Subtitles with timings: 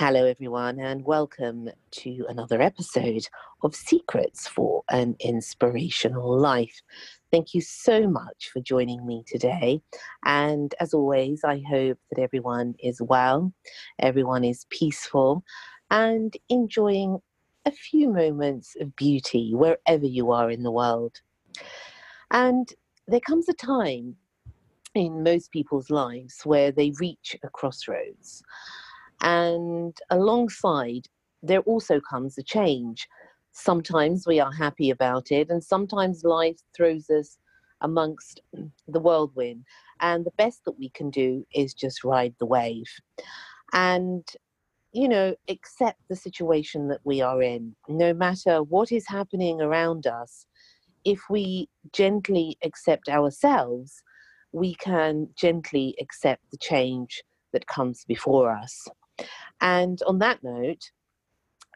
[0.00, 3.26] Hello, everyone, and welcome to another episode
[3.64, 6.82] of Secrets for an Inspirational Life.
[7.32, 9.82] Thank you so much for joining me today.
[10.24, 13.52] And as always, I hope that everyone is well,
[13.98, 15.42] everyone is peaceful,
[15.90, 17.18] and enjoying
[17.66, 21.20] a few moments of beauty wherever you are in the world.
[22.30, 22.72] And
[23.08, 24.14] there comes a time
[24.94, 28.44] in most people's lives where they reach a crossroads.
[29.20, 31.08] And alongside,
[31.42, 33.08] there also comes a change.
[33.52, 37.38] Sometimes we are happy about it, and sometimes life throws us
[37.80, 38.40] amongst
[38.88, 39.64] the whirlwind.
[40.00, 42.86] And the best that we can do is just ride the wave
[43.72, 44.26] and,
[44.92, 47.74] you know, accept the situation that we are in.
[47.88, 50.46] No matter what is happening around us,
[51.04, 54.02] if we gently accept ourselves,
[54.52, 58.86] we can gently accept the change that comes before us.
[59.60, 60.90] And on that note,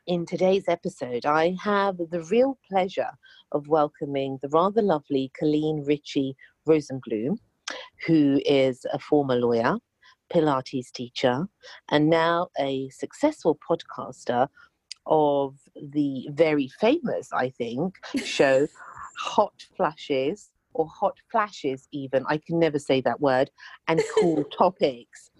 [0.06, 3.10] in today's episode, I have the real pleasure
[3.52, 6.36] of welcoming the rather lovely Colleen Ritchie
[6.66, 7.38] Rosenblum,
[8.06, 9.76] who is a former lawyer,
[10.32, 11.46] Pilates teacher,
[11.90, 14.48] and now a successful podcaster
[15.06, 18.66] of the very famous, I think, show
[19.18, 22.24] Hot Flashes or Hot Flashes, even.
[22.28, 23.50] I can never say that word,
[23.88, 25.30] and Cool Topics.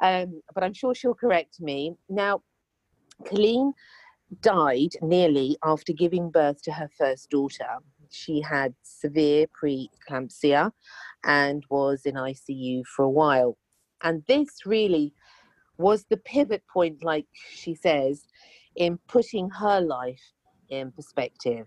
[0.00, 1.94] Um, but I'm sure she'll correct me.
[2.08, 2.42] Now,
[3.26, 3.72] Colleen
[4.40, 7.66] died nearly after giving birth to her first daughter.
[8.10, 10.72] She had severe preeclampsia
[11.24, 13.56] and was in ICU for a while.
[14.02, 15.12] And this really
[15.76, 18.24] was the pivot point, like she says,
[18.76, 20.32] in putting her life
[20.68, 21.66] in perspective.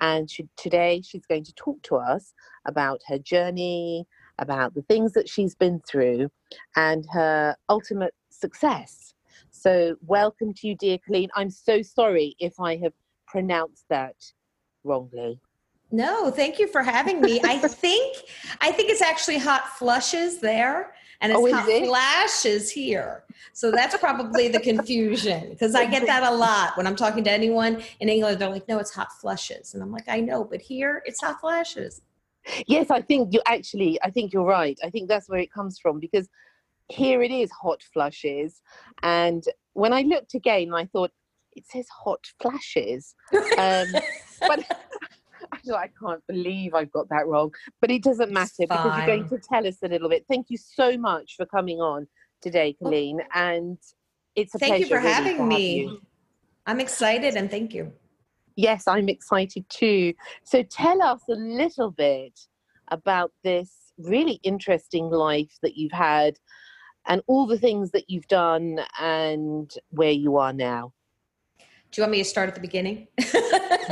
[0.00, 2.32] And she, today she's going to talk to us
[2.66, 4.06] about her journey,
[4.38, 6.30] about the things that she's been through,
[6.76, 9.14] and her ultimate success.
[9.50, 11.30] So, welcome to you, dear Colleen.
[11.34, 12.92] I'm so sorry if I have
[13.26, 14.16] pronounced that
[14.84, 15.40] wrongly.
[15.90, 17.40] No, thank you for having me.
[17.42, 18.18] I think
[18.60, 21.86] I think it's actually hot flushes there and it's oh, hot it?
[21.86, 23.24] flashes here.
[23.52, 27.30] So that's probably the confusion because I get that a lot when I'm talking to
[27.30, 28.38] anyone in England.
[28.38, 31.40] They're like, "No, it's hot flushes," and I'm like, "I know, but here it's hot
[31.40, 32.02] flashes."
[32.66, 33.98] Yes, I think you actually.
[34.02, 34.78] I think you're right.
[34.84, 36.28] I think that's where it comes from because
[36.88, 38.62] here it is hot flushes,
[39.02, 39.44] and
[39.74, 41.12] when I looked again, I thought
[41.52, 43.14] it says hot flashes,
[43.58, 43.86] um,
[44.40, 44.64] but.
[45.50, 49.06] I thought, I can't believe I've got that wrong, but it doesn't matter because you're
[49.06, 50.26] going to tell us a little bit.
[50.28, 52.06] Thank you so much for coming on
[52.42, 53.78] today, Colleen, and
[54.34, 54.82] it's a thank pleasure.
[54.82, 56.00] you for really having me.
[56.66, 57.92] I'm excited and thank you.
[58.58, 60.14] Yes, I'm excited too.
[60.42, 62.40] So tell us a little bit
[62.88, 66.40] about this really interesting life that you've had
[67.06, 70.92] and all the things that you've done and where you are now.
[71.92, 73.06] Do you want me to start at the beginning?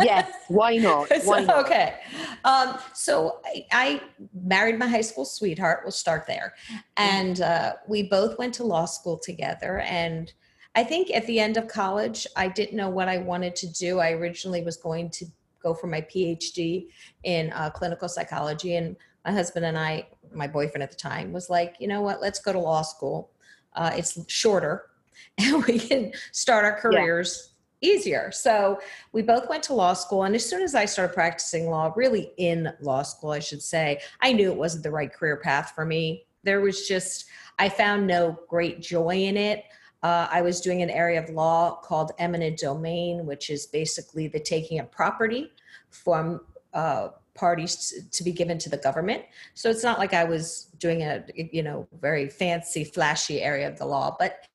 [0.03, 1.13] yes, why not?
[1.23, 1.65] Why not?
[1.65, 2.01] okay.
[2.45, 4.01] Um, so I, I,
[4.35, 5.83] married my high school sweetheart.
[5.85, 6.55] We'll start there.
[6.97, 9.79] And uh, we both went to law school together.
[9.79, 10.33] And
[10.77, 13.99] I think at the end of college, I didn't know what I wanted to do.
[13.99, 15.25] I originally was going to
[15.63, 16.89] go for my PhD
[17.25, 18.95] in uh, clinical psychology, and
[19.25, 22.39] my husband and I, my boyfriend at the time, was like, you know what, let's
[22.41, 23.31] go to law school.
[23.75, 24.91] Uh, it's shorter,
[25.39, 27.49] and we can start our careers.
[27.49, 27.53] Yeah
[27.83, 28.33] easier.
[28.33, 28.81] So
[29.13, 30.25] we both went to law school.
[30.25, 34.01] And as soon as I started practicing law, really in law school, I should say,
[34.23, 36.25] I knew it wasn't the right career path for me.
[36.43, 37.27] There was just,
[37.59, 39.65] I found no great joy in it.
[40.03, 44.41] Uh, I was doing an area of law called eminent domain, which is basically the
[44.41, 45.51] taking of property
[45.91, 46.41] from
[46.75, 49.25] uh, parties to be given to the government.
[49.55, 53.79] So it's not like I was doing a you know very fancy, flashy area of
[53.79, 54.47] the law, but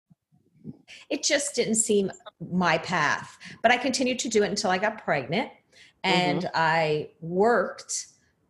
[1.09, 2.11] it just didn't seem
[2.51, 3.37] my path.
[3.61, 5.49] But I continued to do it until I got pregnant.
[6.03, 8.07] and I worked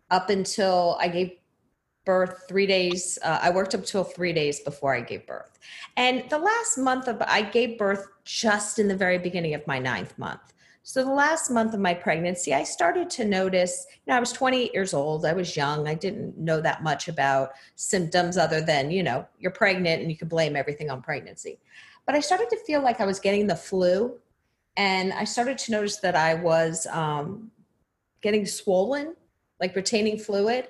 [0.10, 1.32] up until I gave
[2.06, 3.18] birth three days.
[3.24, 5.60] Uh, I worked up till three days before I gave birth.
[5.98, 9.80] And the last month of, I gave birth just in the very beginning of my
[9.80, 10.42] ninth month.
[10.84, 14.32] So the last month of my pregnancy, I started to notice, you know, I was
[14.32, 15.26] 28 years old.
[15.26, 15.88] I was young.
[15.88, 20.18] I didn't know that much about symptoms other than, you know, you're pregnant and you
[20.18, 21.60] can blame everything on pregnancy.
[22.08, 24.18] But I started to feel like I was getting the flu.
[24.76, 27.52] And I started to notice that I was um,
[28.22, 29.16] getting swollen,
[29.60, 30.68] like retaining fluid.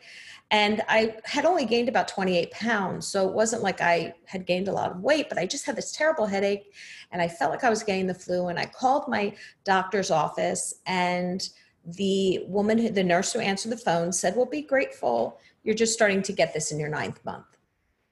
[0.52, 3.08] And I had only gained about 28 pounds.
[3.08, 5.78] So it wasn't like I had gained a lot of weight, but I just had
[5.78, 6.74] this terrible headache
[7.12, 8.50] and I felt like I was getting the flu.
[8.50, 9.34] And I called my
[9.64, 11.50] doctor's office and
[11.86, 15.40] the woman, the nurse who answered the phone said, Well, be grateful.
[15.64, 17.46] You're just starting to get this in your ninth month.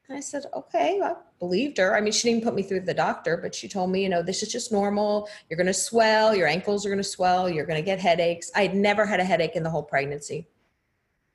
[0.08, 1.96] And I said, Okay, I believed her.
[1.96, 4.24] I mean, she didn't put me through the doctor, but she told me, you know,
[4.24, 5.28] this is just normal.
[5.50, 8.50] You're going to swell, your ankles are going to swell, you're going to get headaches.
[8.56, 10.48] I had never had a headache in the whole pregnancy.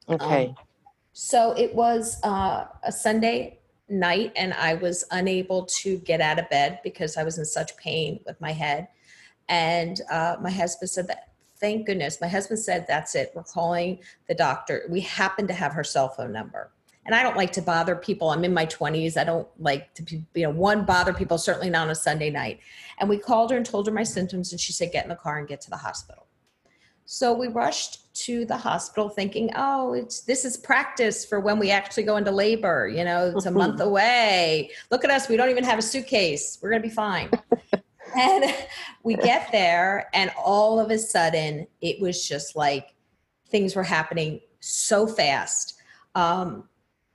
[0.09, 0.49] Okay.
[0.49, 0.57] Um,
[1.15, 6.51] so it was uh, a Sunday night, and I was unable to get out of
[6.51, 8.89] bed because I was in such pain with my head.
[9.49, 11.29] And uh, my husband said that,
[11.61, 12.21] thank goodness.
[12.21, 13.31] My husband said, that's it.
[13.33, 14.83] We're calling the doctor.
[14.91, 16.73] We happen to have her cell phone number.
[17.07, 18.31] And I don't like to bother people.
[18.31, 19.17] I'm in my 20s.
[19.17, 22.31] I don't like to, be, you know, one, bother people, certainly not on a Sunday
[22.31, 22.59] night.
[22.99, 25.15] And we called her and told her my symptoms, and she said, get in the
[25.15, 26.24] car and get to the hospital.
[27.07, 31.71] So we rushed to the hospital thinking, oh, it's this is practice for when we
[31.71, 32.89] actually go into labor.
[32.89, 34.71] You know, it's a month away.
[34.91, 35.29] Look at us.
[35.29, 36.59] We don't even have a suitcase.
[36.63, 37.31] We're going to be fine.
[38.17, 38.55] and
[39.03, 42.95] we get there, and all of a sudden, it was just like
[43.49, 45.75] things were happening so fast.
[46.15, 46.69] Um,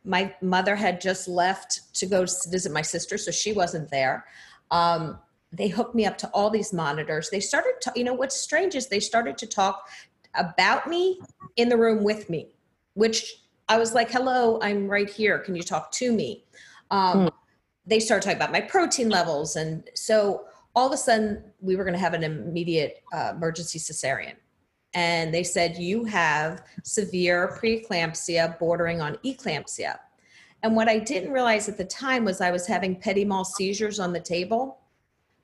[0.03, 4.25] my mother had just left to go visit my sister, so she wasn't there.
[4.71, 5.19] Um,
[5.51, 7.29] they hooked me up to all these monitors.
[7.29, 9.87] They started to, you know, what's strange is they started to talk
[10.35, 11.19] about me
[11.55, 12.49] in the room with me,
[12.93, 15.39] which I was like, hello, I'm right here.
[15.39, 16.45] Can you talk to me?
[16.91, 17.27] Um, hmm.
[17.85, 19.55] They started talking about my protein levels.
[19.55, 23.79] And so all of a sudden, we were going to have an immediate uh, emergency
[23.79, 24.35] cesarean.
[24.93, 29.97] And they said, you have severe preeclampsia bordering on eclampsia.
[30.61, 33.99] And what I didn't realize at the time was I was having petit mal seizures
[33.99, 34.78] on the table.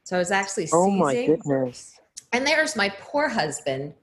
[0.05, 0.79] So I was actually seizing.
[0.79, 1.99] Oh my goodness.
[2.31, 3.93] And there's my poor husband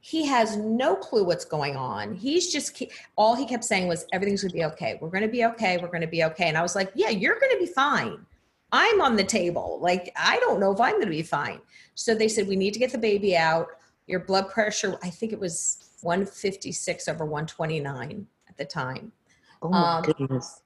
[0.00, 2.14] he has no clue what's going on.
[2.14, 2.82] He's just
[3.16, 4.98] all he kept saying was everything's going to be okay.
[5.00, 5.76] We're going to be okay.
[5.76, 6.48] We're going to be okay.
[6.48, 8.24] And I was like, yeah, you're going to be fine.
[8.70, 9.78] I'm on the table.
[9.82, 11.60] Like I don't know if I'm going to be fine.
[11.94, 13.66] So they said we need to get the baby out.
[14.06, 19.12] Your blood pressure, I think it was 156 over 129 at the time.
[19.60, 20.62] Oh my um, goodness.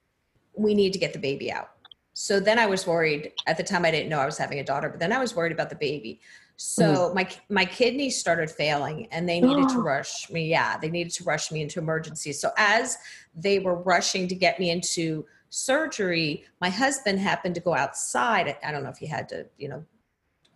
[0.54, 1.71] We need to get the baby out.
[2.14, 3.32] So then I was worried.
[3.46, 5.34] At the time I didn't know I was having a daughter, but then I was
[5.34, 6.20] worried about the baby.
[6.56, 7.14] So mm-hmm.
[7.14, 10.48] my my kidneys started failing and they needed to rush me.
[10.48, 12.32] Yeah, they needed to rush me into emergency.
[12.32, 12.98] So as
[13.34, 18.56] they were rushing to get me into surgery, my husband happened to go outside.
[18.62, 19.84] I don't know if he had to, you know,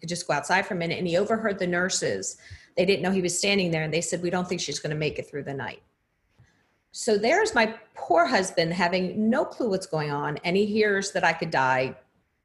[0.07, 2.37] just go outside for a minute and he overheard the nurses.
[2.77, 4.91] They didn't know he was standing there and they said, "We don't think she's going
[4.91, 5.83] to make it through the night."
[6.97, 11.25] So there's my poor husband having no clue what's going on and he hears that
[11.25, 11.95] I could die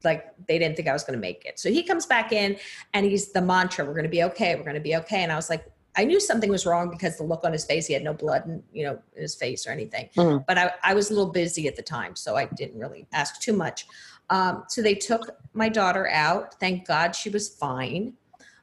[0.04, 1.58] like they didn't think I was going to make it.
[1.58, 2.58] So he comes back in
[2.92, 4.54] and he's the mantra, we're going to be okay.
[4.54, 5.22] We're going to be okay.
[5.22, 5.64] And I was like,
[5.96, 8.44] I knew something was wrong because the look on his face, he had no blood
[8.44, 10.10] in, you know, in his face or anything.
[10.16, 10.44] Mm-hmm.
[10.46, 13.40] But I, I was a little busy at the time, so I didn't really ask
[13.40, 13.86] too much.
[14.28, 16.60] Um, so they took my daughter out.
[16.60, 18.12] Thank God she was fine.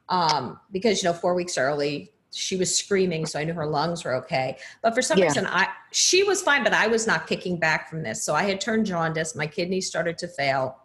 [0.08, 4.04] Um, because, you know, four weeks early, she was screaming, so I knew her lungs
[4.04, 4.56] were okay.
[4.82, 5.26] But for some yeah.
[5.26, 8.24] reason, I she was fine, but I was not kicking back from this.
[8.24, 9.34] So I had turned jaundice.
[9.34, 10.80] My kidneys started to fail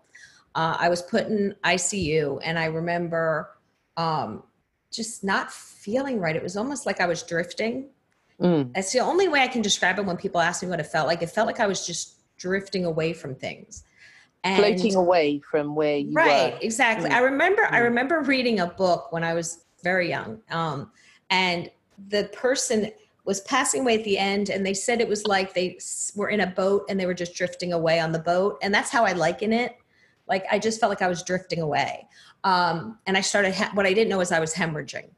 [0.56, 3.58] uh, I was put in ICU, and I remember
[3.98, 4.44] um,
[4.90, 6.36] just not feeling right.
[6.36, 7.90] It was almost like I was drifting.
[8.42, 8.74] Mm.
[8.74, 11.08] That's the only way I can describe it when people ask me what it felt
[11.08, 11.22] like.
[11.22, 13.84] It felt like I was just drifting away from things.
[14.46, 16.60] And, floating away from where you right, were.
[16.62, 17.10] exactly.
[17.10, 17.16] Mm.
[17.16, 17.72] I remember mm.
[17.72, 20.40] I remember reading a book when I was very young.
[20.50, 20.92] Um,
[21.30, 21.70] and
[22.10, 22.92] the person
[23.24, 25.80] was passing away at the end and they said it was like they
[26.16, 28.92] were in a boat and they were just drifting away on the boat and that's
[28.92, 29.78] how i liken it
[30.28, 32.08] like I just felt like I was drifting away.
[32.44, 35.10] Um, and I started, ha- what I didn't know is I was hemorrhaging.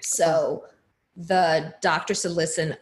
[0.00, 0.64] So
[1.16, 2.76] the doctor said, listen,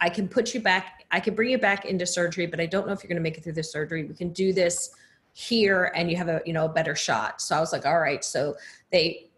[0.00, 2.86] I can put you back, I can bring you back into surgery, but I don't
[2.86, 4.04] know if you're going to make it through the surgery.
[4.04, 4.90] We can do this
[5.32, 7.40] here and you have a, you know, a better shot.
[7.40, 8.24] So I was like, all right.
[8.24, 8.56] So
[8.90, 9.30] they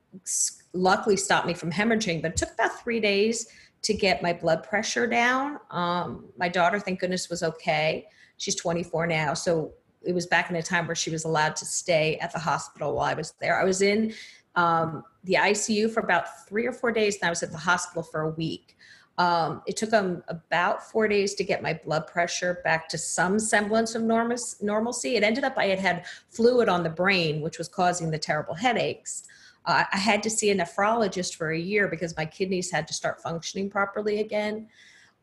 [0.73, 3.49] luckily stopped me from hemorrhaging, but it took about three days
[3.83, 5.59] to get my blood pressure down.
[5.71, 8.07] Um, my daughter, thank goodness, was okay.
[8.37, 9.35] She's 24 now.
[9.35, 12.39] So it was back in a time where she was allowed to stay at the
[12.39, 13.61] hospital while I was there.
[13.61, 14.15] I was in
[14.55, 18.03] um, the ICU for about three or four days, and I was at the hospital
[18.03, 18.77] for a week.
[19.19, 23.39] Um, it took them about four days to get my blood pressure back to some
[23.39, 25.17] semblance of normal, normalcy.
[25.17, 28.55] It ended up I had had fluid on the brain, which was causing the terrible
[28.55, 29.23] headaches.
[29.67, 32.95] Uh, I had to see a nephrologist for a year because my kidneys had to
[32.95, 34.69] start functioning properly again.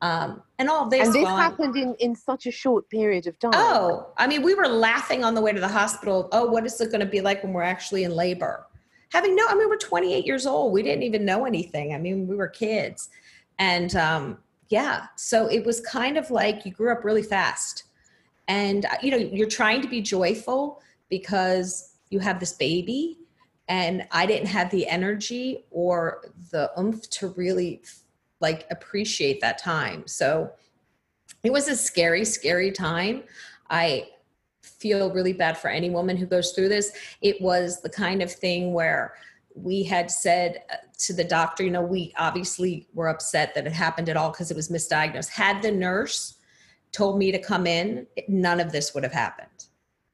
[0.01, 1.07] Um, and all this.
[1.07, 3.51] And this happened in, in such a short period of time.
[3.53, 6.27] Oh, I mean, we were laughing on the way to the hospital.
[6.33, 8.67] Oh, what is it going to be like when we're actually in labor?
[9.13, 10.73] Having no, I mean, we're 28 years old.
[10.73, 11.93] We didn't even know anything.
[11.93, 13.09] I mean, we were kids.
[13.59, 17.85] And um, yeah, so it was kind of like you grew up really fast.
[18.49, 23.19] And, uh, you know, you're trying to be joyful because you have this baby.
[23.67, 27.81] And I didn't have the energy or the oomph to really
[28.41, 30.05] like appreciate that time.
[30.05, 30.51] So
[31.43, 33.23] it was a scary, scary time.
[33.69, 34.09] I
[34.61, 36.91] feel really bad for any woman who goes through this.
[37.21, 39.13] It was the kind of thing where
[39.55, 43.73] we had said uh, to the doctor, you know, we obviously were upset that it
[43.73, 45.29] happened at all because it was misdiagnosed.
[45.29, 46.35] Had the nurse
[46.91, 49.67] told me to come in, none of this would have happened.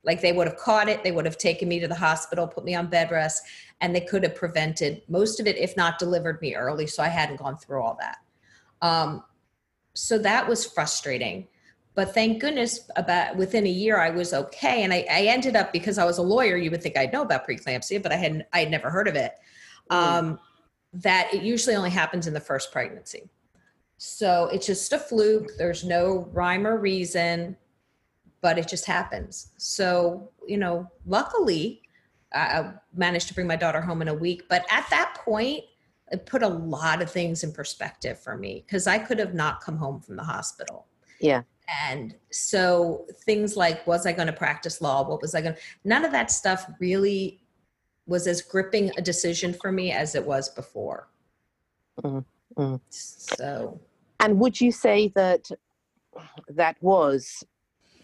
[0.09, 2.65] Like they would have caught it, they would have taken me to the hospital, put
[2.65, 3.43] me on bed rest,
[3.79, 6.87] and they could have prevented most of it, if not delivered me early.
[6.87, 8.17] So I hadn't gone through all that.
[8.81, 9.23] Um,
[9.93, 11.47] so that was frustrating.
[11.93, 15.71] But thank goodness, about within a year, I was okay, and I, I ended up
[15.71, 16.57] because I was a lawyer.
[16.57, 18.47] You would think I'd know about preeclampsia, but I hadn't.
[18.51, 19.33] I had never heard of it.
[19.91, 19.95] Mm.
[19.95, 20.39] Um,
[20.91, 23.29] that it usually only happens in the first pregnancy.
[23.97, 25.51] So it's just a fluke.
[25.59, 27.57] There's no rhyme or reason,
[28.41, 29.51] but it just happens.
[29.58, 31.81] So, you know, luckily,
[32.34, 34.43] I managed to bring my daughter home in a week.
[34.50, 35.63] But at that point,
[36.12, 39.62] it put a lot of things in perspective for me because I could have not
[39.62, 40.88] come home from the hospital.
[41.19, 41.43] Yeah.
[41.88, 45.08] And so things like, was I going to practice law?
[45.08, 47.41] What was I going to, none of that stuff really
[48.08, 51.10] was as gripping a decision for me as it was before.
[52.01, 52.75] Mm-hmm.
[52.89, 53.79] So.
[54.19, 55.51] And would you say that
[56.50, 57.43] that was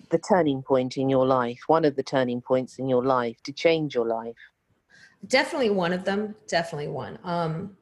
[0.09, 3.51] the turning point in your life, one of the turning points in your life to
[3.51, 4.35] change your life?
[5.27, 6.35] Definitely one of them.
[6.47, 7.17] Definitely one.
[7.23, 7.77] Um,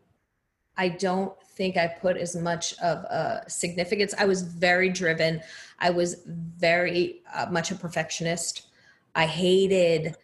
[0.78, 4.14] I don't think I put as much of a significance.
[4.18, 5.42] I was very driven.
[5.80, 8.64] I was very uh, much a perfectionist.
[9.16, 10.16] I hated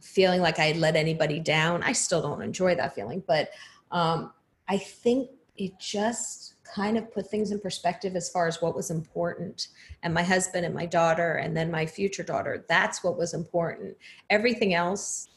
[0.00, 1.82] feeling like I let anybody down.
[1.82, 3.50] I still don't enjoy that feeling, but
[3.90, 4.32] um,
[4.68, 8.90] I think it just kind of put things in perspective as far as what was
[8.90, 9.68] important.
[10.02, 13.96] And my husband and my daughter, and then my future daughter, that's what was important.
[14.30, 15.28] Everything else,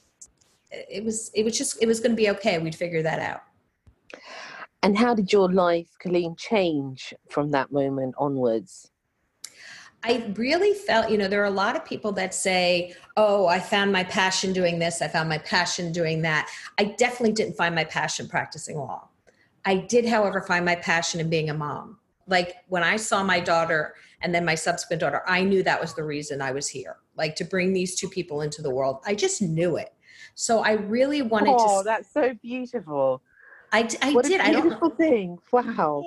[0.72, 2.60] it was, it was just, it was going to be okay.
[2.60, 3.44] We'd figure that out.
[4.84, 8.90] And how did your life, Colleen, change from that moment onwards?
[10.04, 13.60] I really felt, you know, there are a lot of people that say, Oh, I
[13.60, 16.50] found my passion doing this, I found my passion doing that.
[16.80, 19.08] I definitely didn't find my passion practicing law.
[19.66, 21.98] I did, however, find my passion in being a mom.
[22.28, 25.94] Like when I saw my daughter and then my subsequent daughter, I knew that was
[25.94, 28.98] the reason I was here, like to bring these two people into the world.
[29.06, 29.94] I just knew it.
[30.36, 31.64] So I really wanted oh, to.
[31.68, 33.22] Oh, that's so beautiful.
[33.72, 34.42] I, I what did.
[34.42, 35.38] A beautiful I thing.
[35.52, 36.04] Wow.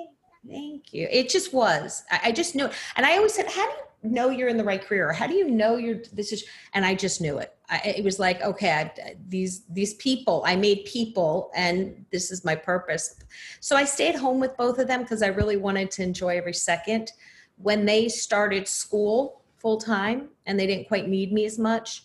[0.47, 1.07] Thank you.
[1.11, 2.03] It just was.
[2.11, 2.65] I, I just knew.
[2.65, 2.73] It.
[2.95, 5.11] And I always said, how do you know you're in the right career?
[5.11, 6.43] How do you know you're this is?
[6.73, 7.54] And I just knew it.
[7.69, 10.43] I, it was like, okay, I, these these people.
[10.45, 13.19] I made people, and this is my purpose.
[13.59, 16.53] So I stayed home with both of them because I really wanted to enjoy every
[16.53, 17.11] second.
[17.57, 22.03] When they started school full time and they didn't quite need me as much,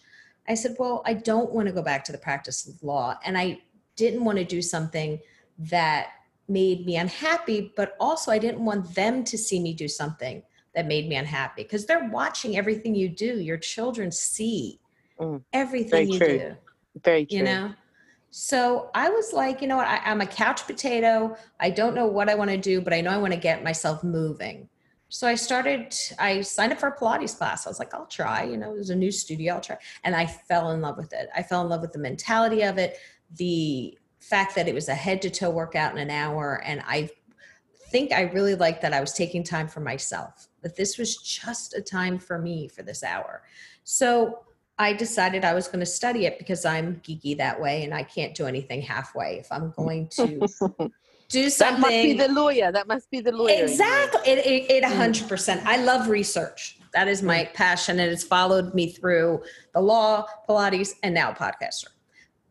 [0.48, 3.36] I said, well, I don't want to go back to the practice of law, and
[3.36, 3.60] I
[3.96, 5.18] didn't want to do something
[5.58, 6.08] that
[6.48, 10.42] made me unhappy, but also I didn't want them to see me do something
[10.74, 13.40] that made me unhappy because they're watching everything you do.
[13.40, 14.79] Your children see
[15.20, 16.38] mm, everything you true.
[16.38, 16.56] do.
[17.02, 17.38] Very true.
[17.38, 17.74] You know?
[18.30, 19.88] So I was like, you know what?
[19.88, 21.36] I, I'm a couch potato.
[21.58, 23.64] I don't know what I want to do, but I know I want to get
[23.64, 24.68] myself moving.
[25.08, 27.66] So I started, I signed up for a Pilates class.
[27.66, 29.76] I was like, I'll try, you know, there's a new studio, I'll try.
[30.04, 31.28] And I fell in love with it.
[31.34, 32.96] I fell in love with the mentality of it,
[33.36, 37.08] the fact that it was a head to toe workout in an hour and i
[37.90, 41.74] think i really liked that i was taking time for myself that this was just
[41.74, 43.42] a time for me for this hour
[43.82, 44.40] so
[44.80, 48.02] i decided i was going to study it because i'm geeky that way and i
[48.02, 50.26] can't do anything halfway if i'm going to
[51.28, 54.70] do something that must be the lawyer that must be the lawyer exactly it, it,
[54.70, 55.62] it 100% mm.
[55.66, 57.54] i love research that is my mm.
[57.54, 59.40] passion and it's followed me through
[59.74, 61.86] the law pilates and now podcaster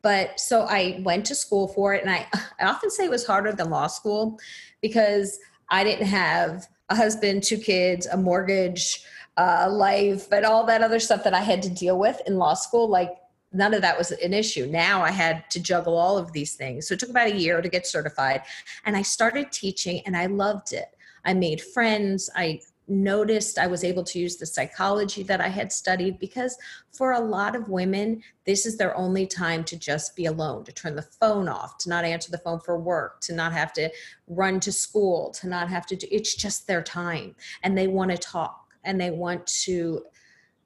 [0.02, 2.04] but so I went to school for it.
[2.04, 2.28] And I,
[2.60, 4.40] I often say it was harder than law school
[4.82, 9.04] because I didn't have a husband, two kids, a mortgage,
[9.40, 12.54] uh, life, but all that other stuff that I had to deal with in law
[12.56, 12.90] school.
[12.90, 13.16] Like
[13.54, 14.66] none of that was an issue.
[14.66, 16.88] Now I had to juggle all of these things.
[16.88, 18.42] So it took about a year to get certified.
[18.86, 20.90] And I started teaching and I loved it.
[21.24, 22.30] I made friends.
[22.36, 26.58] I noticed I was able to use the psychology that I had studied because
[26.92, 30.74] for a lot of women, this is their only time to just be alone, to
[30.74, 33.90] turn the phone off, to not answer the phone for work, to not have to
[34.28, 37.36] run to school, to not have to do it's just their time.
[37.64, 40.04] And they want to talk and they want to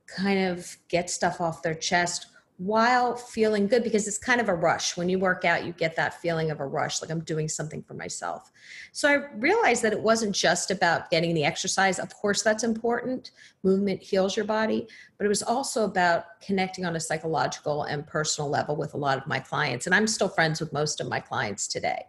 [0.08, 2.28] kind of get stuff off their chest
[2.58, 4.96] while feeling good because it's kind of a rush.
[4.96, 7.82] When you work out, you get that feeling of a rush, like I'm doing something
[7.82, 8.52] for myself.
[8.92, 11.98] So I realized that it wasn't just about getting the exercise.
[11.98, 13.32] Of course, that's important.
[13.64, 18.50] Movement heals your body, but it was also about connecting on a psychological and personal
[18.50, 19.88] level with a lot of my clients.
[19.88, 22.06] And I'm still friends with most of my clients today.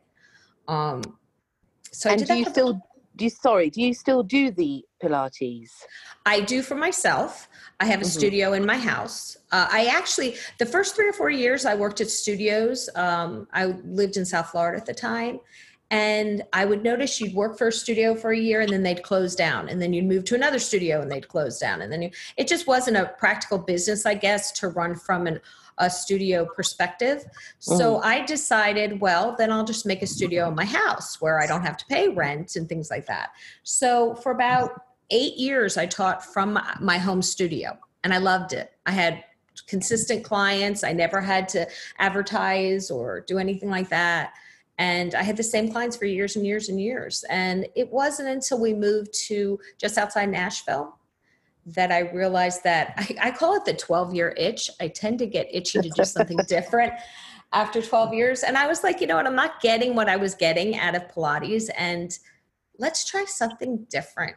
[0.68, 1.02] Um,
[1.90, 2.80] so and do you still
[3.16, 5.70] do you, sorry do you still do the pilates?
[6.26, 7.48] I do for myself.
[7.80, 8.10] I have a mm-hmm.
[8.10, 9.36] studio in my house.
[9.52, 13.66] Uh, i actually the first three or four years i worked at studios um, i
[13.84, 15.38] lived in south florida at the time
[15.90, 19.04] and i would notice you'd work for a studio for a year and then they'd
[19.04, 22.02] close down and then you'd move to another studio and they'd close down and then
[22.02, 25.38] you, it just wasn't a practical business i guess to run from an
[25.78, 27.24] a studio perspective.
[27.58, 28.04] So mm.
[28.04, 31.62] I decided, well, then I'll just make a studio in my house where I don't
[31.62, 33.30] have to pay rent and things like that.
[33.62, 38.72] So for about eight years, I taught from my home studio and I loved it.
[38.86, 39.24] I had
[39.66, 40.84] consistent clients.
[40.84, 41.66] I never had to
[41.98, 44.34] advertise or do anything like that.
[44.78, 47.24] And I had the same clients for years and years and years.
[47.30, 50.98] And it wasn't until we moved to just outside Nashville
[51.66, 54.70] that I realized that I, I call it the 12 year itch.
[54.80, 56.92] I tend to get itchy to do something different
[57.52, 58.42] after 12 years.
[58.42, 59.26] And I was like, you know what?
[59.26, 62.16] I'm not getting what I was getting out of Pilates, and
[62.78, 64.36] let's try something different.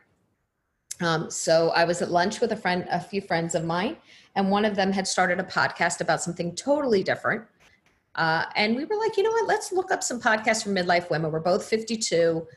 [1.01, 3.98] Um, so I was at lunch with a friend, a few friends of mine,
[4.36, 7.43] and one of them had started a podcast about something totally different.
[8.15, 9.48] Uh, and we were like, you know what?
[9.48, 11.31] Let's look up some podcasts for midlife women.
[11.31, 12.48] We're both 52.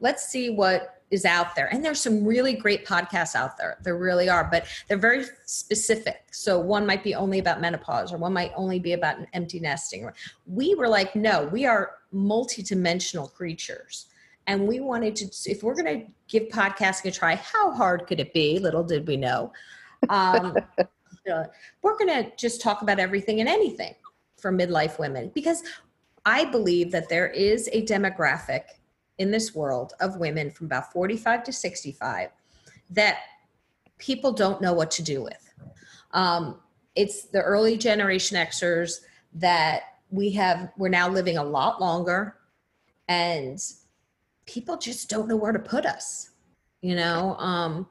[0.00, 1.66] Let's see what is out there.
[1.72, 3.78] And there's some really great podcasts out there.
[3.82, 6.26] There really are but they're very specific.
[6.32, 10.08] So one might be only about menopause or one might only be about empty nesting.
[10.46, 14.06] We were like no we are multidimensional creatures.
[14.46, 18.20] And we wanted to if we're going to give podcasting a try how hard could
[18.20, 18.58] it be?
[18.58, 19.52] Little did we know.
[20.08, 20.56] Um,
[21.32, 21.44] uh,
[21.82, 23.94] we're going to just talk about everything and anything
[24.38, 25.62] for midlife women because
[26.24, 28.62] i believe that there is a demographic
[29.18, 32.30] in this world of women from about 45 to 65
[32.90, 33.18] that
[33.98, 35.52] people don't know what to do with.
[36.12, 36.60] Um,
[36.94, 39.00] it's the early generation Xers
[39.34, 42.36] that we have, we're now living a lot longer
[43.08, 43.60] and
[44.46, 46.30] people just don't know where to put us,
[46.80, 47.36] you know?
[47.36, 47.86] Um,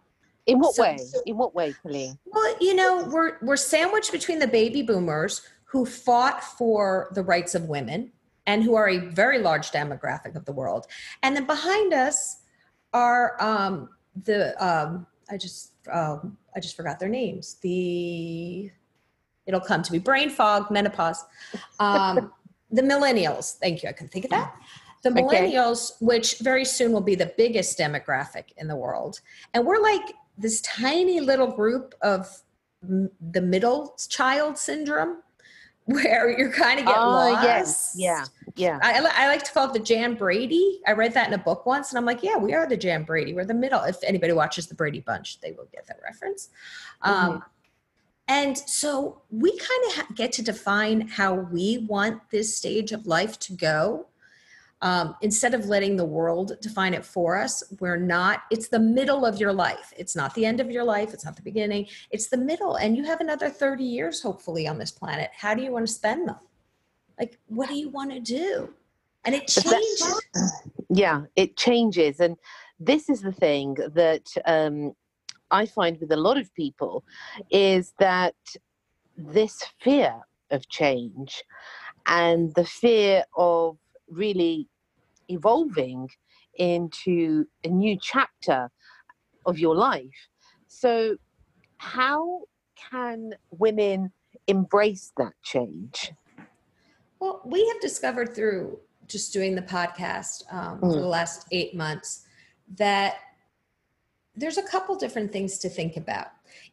[0.48, 0.98] in what so, way?
[1.26, 2.18] In what way, Colleen?
[2.26, 7.54] Well, you know, we're, we're sandwiched between the baby boomers who fought for the rights
[7.54, 8.12] of women
[8.48, 10.88] and who are a very large demographic of the world.
[11.22, 12.38] And then behind us
[12.94, 13.90] are um,
[14.24, 17.58] the um, I just um, I just forgot their names.
[17.62, 18.72] The
[19.46, 21.24] it'll come to me brain fog, menopause.
[21.80, 22.32] Um,
[22.72, 23.58] the millennials.
[23.58, 23.90] Thank you.
[23.90, 24.56] I couldn't think of that.
[25.04, 26.06] The millennials, okay.
[26.06, 29.22] which very soon will be the biggest demographic in the world,
[29.54, 30.02] and we're like
[30.38, 32.42] this tiny little group of
[32.82, 35.18] the middle child syndrome
[35.92, 37.44] where you're kind of get oh, lost.
[37.44, 37.96] Yes.
[37.96, 38.26] Yeah.
[38.58, 38.78] Yeah.
[38.84, 40.82] I, I, like to call it the Jan Brady.
[40.86, 43.04] I read that in a book once and I'm like, yeah, we are the Jan
[43.04, 43.34] Brady.
[43.34, 43.82] We're the middle.
[43.84, 46.50] If anybody watches the Brady Bunch, they will get that reference.
[47.06, 47.30] Mm-hmm.
[47.32, 47.44] Um,
[48.28, 53.08] and so we kind of ha- get to define how we want this stage of
[53.08, 54.08] life to go
[54.82, 59.26] um, instead of letting the world define it for us we're not it's the middle
[59.26, 59.94] of your life.
[59.98, 61.14] It's not the end of your life.
[61.14, 61.88] It's not the beginning.
[62.12, 65.32] It's the middle and you have another 30 years hopefully on this planet.
[65.36, 66.38] How do you want to spend them?
[67.20, 68.74] Like what do you want to do?
[69.26, 70.22] And it changes.
[70.90, 72.38] Yeah it changes and
[72.80, 74.94] this is the thing that um,
[75.52, 77.04] i find with a lot of people
[77.52, 78.36] is that
[79.18, 80.14] this fear
[80.52, 81.44] of change
[82.06, 83.78] and the fear of
[84.10, 84.68] really
[85.30, 86.10] evolving
[86.56, 88.70] into a new chapter
[89.46, 90.30] of your life.
[90.68, 91.18] So,
[91.78, 92.42] how
[92.92, 94.12] can women
[94.48, 96.12] embrace that change?
[97.20, 100.94] Well, we have discovered through just doing the podcast um, mm.
[100.94, 102.26] for the last eight months
[102.76, 103.16] that
[104.36, 106.28] there's a couple different things to think about.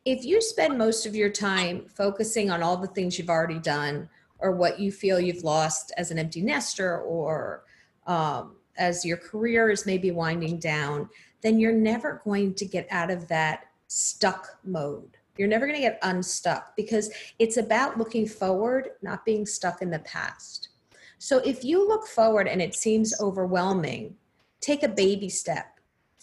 [0.05, 4.09] If you spend most of your time focusing on all the things you've already done
[4.45, 7.65] or what you feel you've lost as an empty nester or
[8.07, 11.09] um, as your career is maybe winding down,
[11.41, 15.89] then you're never going to get out of that stuck mode You're never going to
[15.89, 20.69] get unstuck because it's about looking forward, not being stuck in the past.
[21.19, 24.17] So if you look forward and it seems overwhelming,
[24.61, 25.74] take a baby step.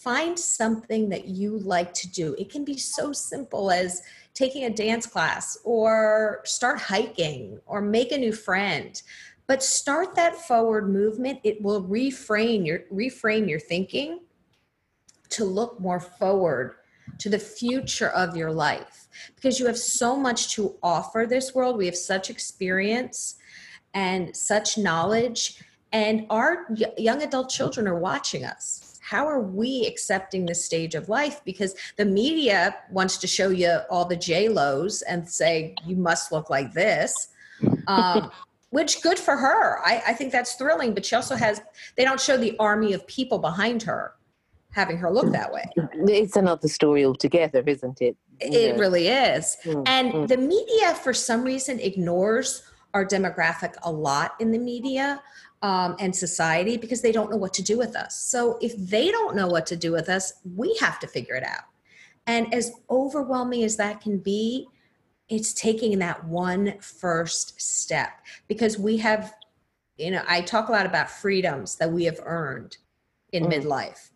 [0.02, 2.34] Find something that you like to do.
[2.36, 4.02] It can be so simple as
[4.34, 9.00] taking a dance class or start hiking or make a new friend.
[9.46, 11.38] But start that forward movement.
[11.44, 14.22] It will reframe your reframe your thinking
[15.28, 16.74] to look more forward
[17.18, 21.76] to the future of your life because you have so much to offer this world.
[21.76, 23.36] We have such experience
[23.94, 25.62] and such knowledge,
[25.92, 26.66] and our
[26.98, 28.81] young adult children are watching us.
[29.12, 31.42] How are we accepting this stage of life?
[31.44, 36.32] Because the media wants to show you all the J Lo's and say you must
[36.32, 37.28] look like this.
[37.86, 38.32] Um,
[38.70, 39.78] which good for her.
[39.86, 41.60] I, I think that's thrilling, but she also has,
[41.96, 44.14] they don't show the army of people behind her
[44.72, 45.64] having her look that way.
[45.76, 48.16] It's another story altogether, isn't it?
[48.40, 49.58] It really is.
[49.64, 50.26] Mm, and mm.
[50.26, 52.62] the media, for some reason, ignores
[52.94, 55.22] our demographic a lot in the media
[55.62, 58.18] um, and society because they don't know what to do with us.
[58.18, 61.44] So if they don't know what to do with us, we have to figure it
[61.44, 61.64] out.
[62.26, 64.68] And as overwhelming as that can be,
[65.28, 68.10] it's taking that one first step
[68.48, 69.34] because we have,
[69.96, 72.76] you know, I talk a lot about freedoms that we have earned
[73.32, 73.54] in mm.
[73.54, 74.10] midlife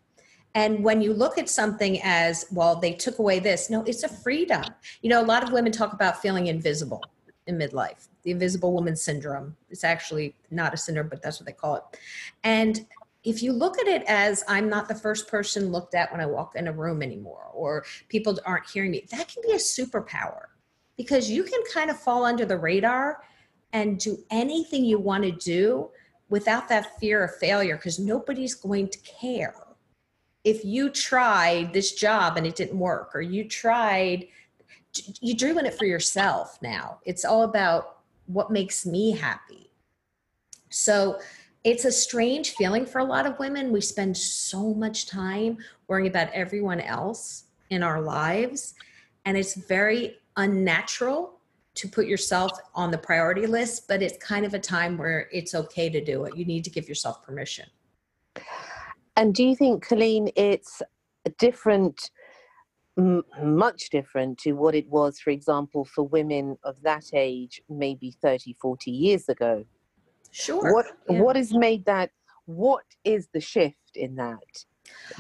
[0.57, 4.09] and when you look at something as, well, they took away this, no, it's a
[4.09, 4.65] freedom.
[5.03, 7.03] You know, a lot of women talk about feeling invisible
[7.47, 9.57] in midlife, the invisible woman syndrome.
[9.71, 11.83] It's actually not a syndrome, but that's what they call it.
[12.43, 12.85] And
[13.23, 16.27] if you look at it as I'm not the first person looked at when I
[16.27, 20.47] walk in a room anymore, or people aren't hearing me, that can be a superpower
[20.97, 23.23] because you can kind of fall under the radar
[23.73, 25.89] and do anything you want to do
[26.29, 29.55] without that fear of failure because nobody's going to care
[30.43, 34.27] if you tried this job and it didn't work or you tried
[35.21, 37.96] you're doing it for yourself now it's all about
[38.27, 39.71] what makes me happy.
[40.71, 41.19] So
[41.65, 43.73] it's a strange feeling for a lot of women.
[43.73, 45.59] We spend so much time
[45.89, 48.75] worrying about everyone else in our lives
[49.25, 51.41] and it's very unnatural
[51.75, 55.55] to put yourself on the priority list but it's kind of a time where it's
[55.55, 56.37] okay to do it.
[56.37, 57.67] You need to give yourself permission.
[59.17, 60.83] And do you think, Colleen, it's
[61.39, 62.11] different,
[62.99, 68.15] m- much different to what it was, for example, for women of that age, maybe
[68.23, 69.65] 30, 40 years ago?
[70.31, 70.73] Sure.
[70.73, 71.21] What yeah.
[71.21, 72.11] What has made that?
[72.45, 74.65] What is the shift in that?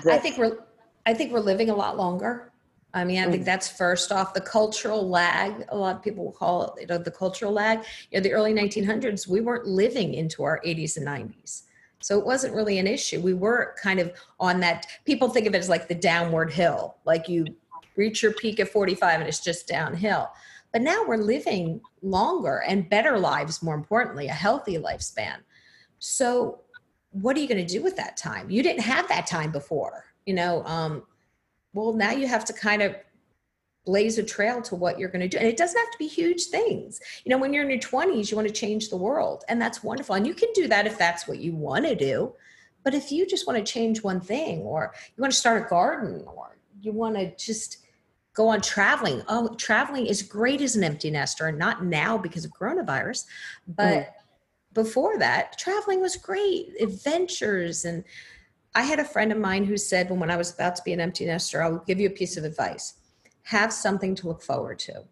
[0.04, 0.58] that I think we're.
[1.06, 2.52] I think we're living a lot longer.
[2.92, 3.46] I mean, I think mm.
[3.46, 5.66] that's first off the cultural lag.
[5.68, 7.84] A lot of people will call it, you know, the cultural lag.
[8.10, 11.62] You know, the early 1900s, we weren't living into our 80s and 90s.
[12.00, 13.20] So it wasn't really an issue.
[13.20, 14.86] We were kind of on that.
[15.04, 17.44] People think of it as like the downward hill, like you
[17.96, 20.30] reach your peak at 45 and it's just downhill.
[20.72, 25.37] But now we're living longer and better lives, more importantly, a healthy lifespan.
[25.98, 26.61] So,
[27.11, 28.50] what are you going to do with that time?
[28.50, 30.62] You didn't have that time before, you know.
[30.64, 31.04] Um,
[31.72, 32.94] well, now you have to kind of
[33.87, 35.38] blaze a trail to what you're going to do.
[35.38, 37.00] And it doesn't have to be huge things.
[37.24, 39.82] You know, when you're in your 20s, you want to change the world, and that's
[39.82, 40.16] wonderful.
[40.16, 42.35] And you can do that if that's what you want to do.
[42.82, 45.68] But if you just want to change one thing, or you want to start a
[45.68, 47.86] garden, or you want to just
[48.37, 52.53] go on traveling, oh, traveling is great as an empty nester, not now because of
[52.53, 53.25] coronavirus,
[53.66, 54.07] but mm.
[54.75, 57.85] before that, traveling was great, adventures.
[57.87, 58.05] And
[58.75, 60.92] I had a friend of mine who said, well, when I was about to be
[60.92, 62.94] an empty nester, I'll give you a piece of advice
[63.46, 65.05] have something to look forward to.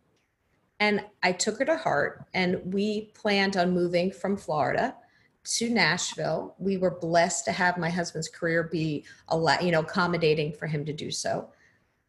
[0.80, 4.96] And I took her to heart, and we planned on moving from Florida
[5.44, 6.56] to Nashville.
[6.58, 10.66] We were blessed to have my husband's career be a lot, you know, accommodating for
[10.66, 11.48] him to do so.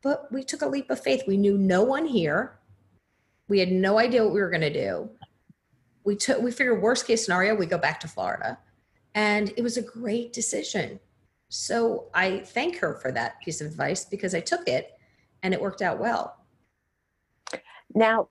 [0.05, 1.23] But we took a leap of faith.
[1.25, 2.59] We knew no one here.
[3.47, 5.09] We had no idea what we were going to do.
[6.03, 8.59] We took we figured worst case scenario we go back to Florida.
[9.15, 10.99] And it was a great decision.
[11.49, 14.91] So I thank her for that piece of advice because I took it
[15.41, 16.37] and it worked out well.
[17.95, 18.29] Now,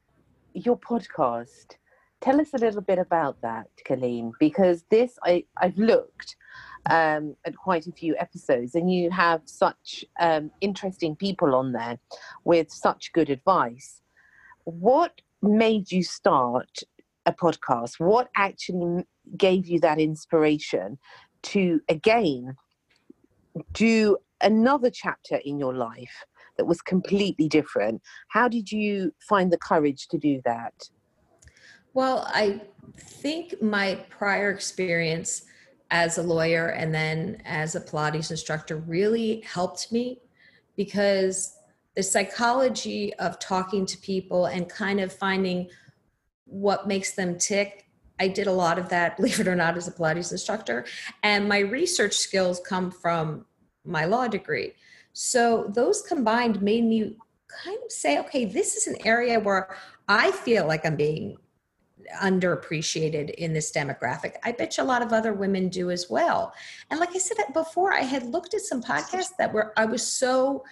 [0.52, 1.74] your podcast,
[2.20, 6.36] tell us a little bit about that, Colleen, because this, I, I've looked
[6.90, 11.98] um, at quite a few episodes and you have such um, interesting people on there
[12.44, 14.00] with such good advice.
[14.64, 16.80] What made you start
[17.26, 17.98] a podcast?
[17.98, 19.04] What actually
[19.36, 20.98] gave you that inspiration
[21.42, 22.56] to again
[23.72, 26.24] do another chapter in your life
[26.56, 28.02] that was completely different.
[28.28, 30.74] How did you find the courage to do that?
[31.94, 32.60] Well, I
[32.96, 35.42] think my prior experience
[35.94, 40.18] as a lawyer and then as a Pilates instructor really helped me
[40.76, 41.56] because
[41.94, 45.70] the psychology of talking to people and kind of finding
[46.46, 47.86] what makes them tick.
[48.18, 50.84] I did a lot of that, believe it or not, as a Pilates instructor.
[51.22, 53.46] And my research skills come from
[53.84, 54.72] my law degree.
[55.12, 59.76] So those combined made me kind of say, okay, this is an area where
[60.08, 61.36] I feel like I'm being
[62.22, 64.34] underappreciated in this demographic.
[64.42, 66.52] I bet you a lot of other women do as well.
[66.90, 70.06] And like I said before, I had looked at some podcasts that were I was
[70.06, 70.64] so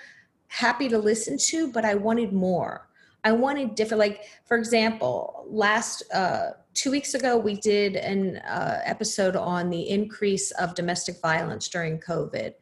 [0.48, 2.88] happy to listen to, but I wanted more.
[3.24, 4.00] I wanted different.
[4.00, 9.88] Like for example, last uh, two weeks ago we did an uh, episode on the
[9.88, 12.54] increase of domestic violence during COVID.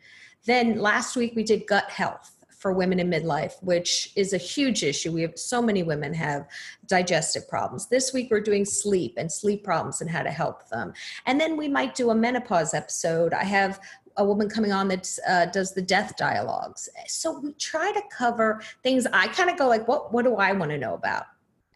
[0.46, 4.84] Then last week we did gut health for women in midlife, which is a huge
[4.84, 5.10] issue.
[5.10, 6.46] We have so many women have
[6.86, 7.88] digestive problems.
[7.88, 10.92] This week we're doing sleep and sleep problems and how to help them.
[11.24, 13.32] And then we might do a menopause episode.
[13.32, 13.80] I have
[14.18, 16.90] a woman coming on that uh, does the death dialogues.
[17.06, 19.06] So we try to cover things.
[19.10, 21.24] I kind of go like, what what do I want to know about?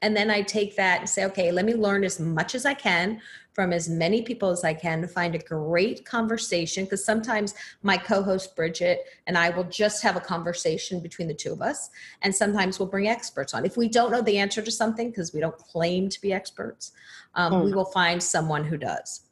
[0.05, 2.75] And then I take that and say, okay, let me learn as much as I
[2.75, 3.23] can
[3.55, 6.85] from as many people as I can to find a great conversation.
[6.85, 11.33] Because sometimes my co host Bridget and I will just have a conversation between the
[11.33, 11.88] two of us.
[12.21, 13.64] And sometimes we'll bring experts on.
[13.64, 16.93] If we don't know the answer to something, because we don't claim to be experts,
[17.35, 17.64] um, mm.
[17.64, 19.23] we will find someone who does.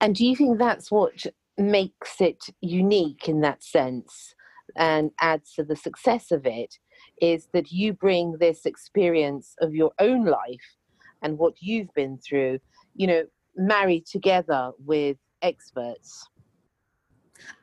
[0.00, 1.26] And do you think that's what
[1.58, 4.34] makes it unique in that sense
[4.74, 6.78] and adds to the success of it?
[7.20, 10.76] Is that you bring this experience of your own life
[11.22, 12.58] and what you've been through,
[12.94, 13.24] you know,
[13.56, 16.28] married together with experts.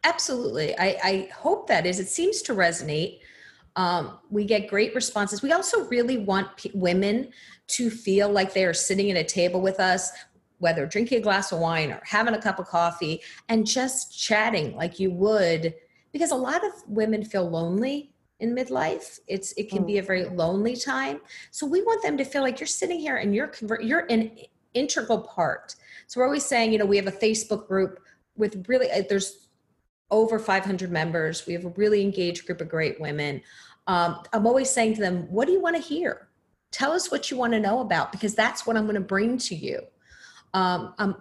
[0.04, 0.78] Absolutely.
[0.78, 2.00] I, I hope that is.
[2.00, 3.20] It seems to resonate.
[3.76, 5.42] Um, we get great responses.
[5.42, 7.32] We also really want p- women
[7.68, 10.12] to feel like they are sitting at a table with us,
[10.58, 14.76] whether drinking a glass of wine or having a cup of coffee and just chatting
[14.76, 15.74] like you would,
[16.12, 18.11] because a lot of women feel lonely
[18.42, 20.36] in midlife it's it can be a very mm.
[20.36, 21.22] lonely time.
[21.52, 24.32] So we want them to feel like you're sitting here and you're convert you're an
[24.74, 25.76] integral part.
[26.08, 28.00] So we're always saying you know we have a facebook group
[28.36, 29.48] with really uh, there's
[30.10, 31.46] over 500 members.
[31.48, 33.42] We have a really engaged group of great women.
[33.88, 36.28] Um, i'm always saying to them what do you want to hear?
[36.72, 39.38] Tell us what you want to know about because that's what i'm going to bring
[39.38, 39.82] to you.
[40.54, 41.16] Um, i'm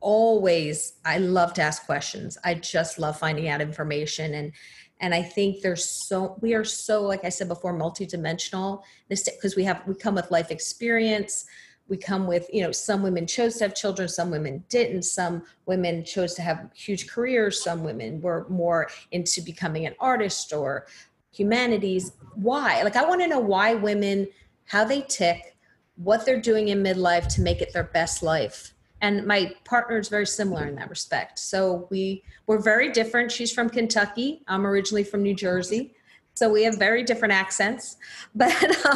[0.00, 2.36] always i love to ask questions.
[2.44, 4.52] I just love finding out information and
[5.00, 8.82] and i think there's so we are so like i said before multidimensional.
[9.08, 11.46] This because we have we come with life experience.
[11.88, 15.02] We come with you know some women chose to have children some women didn't.
[15.04, 20.52] Some women chose to have huge careers some women were more into becoming an artist
[20.52, 20.86] or
[21.32, 22.12] humanities.
[22.34, 22.82] Why?
[22.82, 24.28] Like i want to know why women
[24.66, 25.56] how they tick
[25.96, 30.08] what they're doing in midlife to make it their best life and my partner is
[30.08, 31.38] very similar in that respect.
[31.38, 33.30] So we we're very different.
[33.30, 34.42] She's from kentucky.
[34.48, 35.94] I'm originally from new jersey.
[36.34, 37.96] So we have very different accents.
[38.34, 38.52] But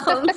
[0.09, 0.27] um,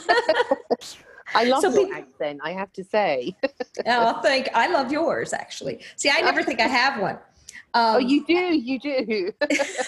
[1.34, 3.36] i love so your people, accent i have to say.
[3.88, 5.82] Oh thank i love yours actually.
[5.96, 7.18] See i never think i have one.
[7.76, 9.32] Um, oh, you do, you do.
[9.42, 9.88] That's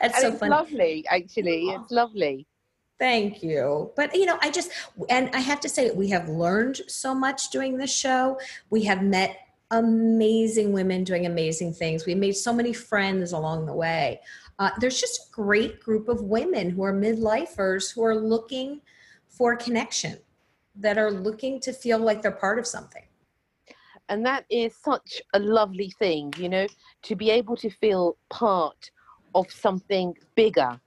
[0.00, 0.50] and so it's funny.
[0.50, 1.70] lovely, actually.
[1.70, 2.46] It's lovely.
[2.98, 3.92] Thank you.
[3.96, 4.70] But, you know, I just,
[5.10, 8.38] and I have to say, we have learned so much doing this show.
[8.70, 9.38] We have met
[9.70, 12.06] amazing women doing amazing things.
[12.06, 14.20] We made so many friends along the way.
[14.58, 18.80] Uh, there's just a great group of women who are midlifers who are looking
[19.28, 20.18] for connection,
[20.76, 23.02] that are looking to feel like they're part of something.
[24.08, 26.66] And that is such a lovely thing, you know,
[27.02, 28.90] to be able to feel part
[29.34, 30.78] of something bigger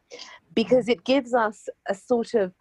[0.58, 2.52] because it gives us a sort of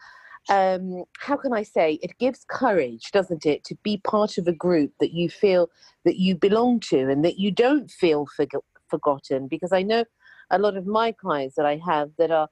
[0.50, 4.52] um, how can I say, it gives courage, doesn't it, to be part of a
[4.52, 5.70] group that you feel
[6.04, 9.48] that you belong to and that you don't feel for- forgotten.
[9.48, 10.04] Because I know
[10.50, 12.48] a lot of my clients that I have that are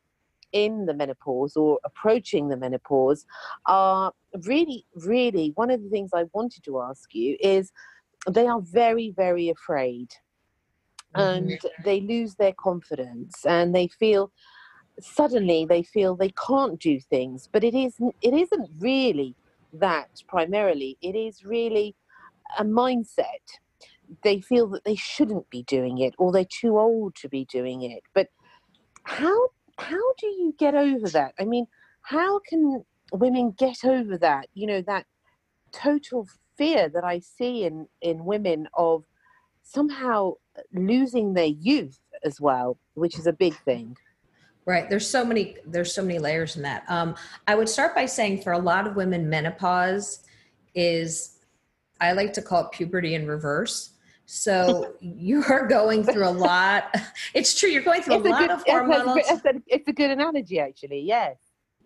[0.52, 3.26] in the menopause or approaching the menopause
[3.66, 4.12] are
[4.46, 7.70] really, really, one of the things I wanted to ask you is
[8.28, 10.08] they are very, very afraid
[11.14, 11.20] mm-hmm.
[11.20, 14.32] and they lose their confidence and they feel
[15.00, 19.34] suddenly they feel they can't do things but it isn't it isn't really
[19.80, 20.96] that primarily.
[21.02, 21.94] It is really
[22.58, 23.58] a mindset.
[24.22, 27.82] They feel that they shouldn't be doing it or they're too old to be doing
[27.82, 28.02] it.
[28.14, 28.28] But
[29.04, 31.34] how how do you get over that?
[31.38, 31.66] I mean
[32.02, 35.06] how can women get over that you know that
[35.72, 36.26] total
[36.56, 39.04] fear that i see in in women of
[39.62, 40.32] somehow
[40.72, 43.96] losing their youth as well which is a big thing
[44.66, 44.88] Right.
[44.88, 46.84] There's so many there's so many layers in that.
[46.88, 50.20] Um, I would start by saying for a lot of women, menopause
[50.74, 51.38] is
[52.00, 53.90] I like to call it puberty in reverse
[54.26, 56.94] So you're going through a lot.
[57.34, 57.68] It's true.
[57.68, 59.16] You're going through it's a, a lot good, of hormonal.
[59.18, 61.00] It's a, it's a good analogy, actually.
[61.00, 61.36] Yes.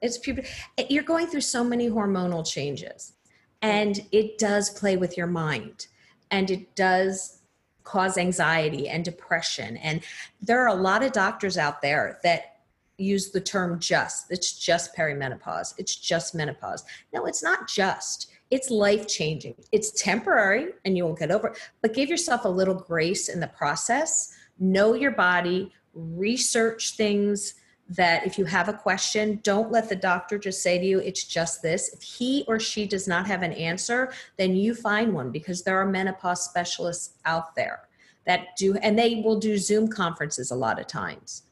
[0.01, 0.49] It's puberty.
[0.89, 3.15] You're going through so many hormonal changes,
[3.63, 5.89] and it does play with your mind,
[6.31, 7.41] and it does
[7.83, 9.77] cause anxiety and depression.
[9.79, 10.03] And
[10.41, 12.58] there are a lot of doctors out there that
[12.99, 14.31] use the term just.
[14.31, 15.75] It's just perimenopause.
[15.79, 16.85] It's just menopause.
[17.15, 19.55] No, it's not just it's life changing.
[19.73, 23.41] It's temporary and you will get over it, but give yourself a little grace in
[23.41, 24.35] the process.
[24.59, 27.55] Know your body, research things
[27.91, 31.25] that if you have a question, don't let the doctor just say to you, it's
[31.25, 31.93] just this.
[31.93, 35.79] If he or she does not have an answer, then you find one because there
[35.79, 37.89] are menopause specialists out there
[38.27, 41.45] that do, and they will do Zoom conferences a lot of times.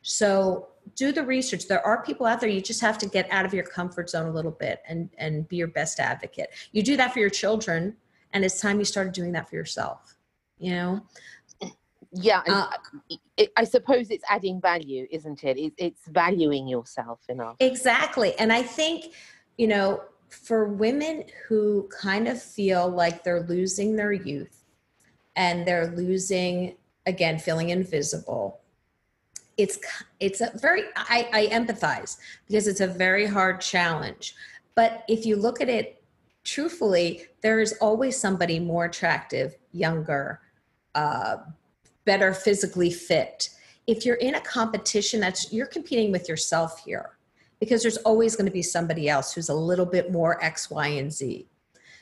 [0.00, 1.68] So do the research.
[1.68, 2.48] There are people out there.
[2.48, 5.48] You just have to get out of your comfort zone a little bit and and
[5.48, 6.50] be your best advocate.
[6.72, 7.96] You do that for your children,
[8.32, 10.16] and it's time you started doing that for yourself.
[10.58, 11.00] You know.
[12.14, 12.68] Yeah, uh,
[13.38, 15.56] it, I suppose it's adding value, isn't it?
[15.56, 15.72] it?
[15.78, 17.56] It's valuing yourself enough.
[17.58, 19.14] Exactly, and I think
[19.56, 24.64] you know for women who kind of feel like they're losing their youth
[25.36, 28.61] and they're losing again feeling invisible
[29.56, 29.78] it's
[30.20, 32.16] it's a very I, I empathize
[32.48, 34.34] because it's a very hard challenge.
[34.74, 36.02] But if you look at it
[36.44, 40.40] truthfully there is always somebody more attractive younger
[40.94, 41.36] uh,
[42.04, 43.48] better physically fit.
[43.86, 47.18] If you're in a competition that's you're competing with yourself here
[47.60, 50.88] because there's always going to be somebody else who's a little bit more x y
[50.88, 51.46] and z.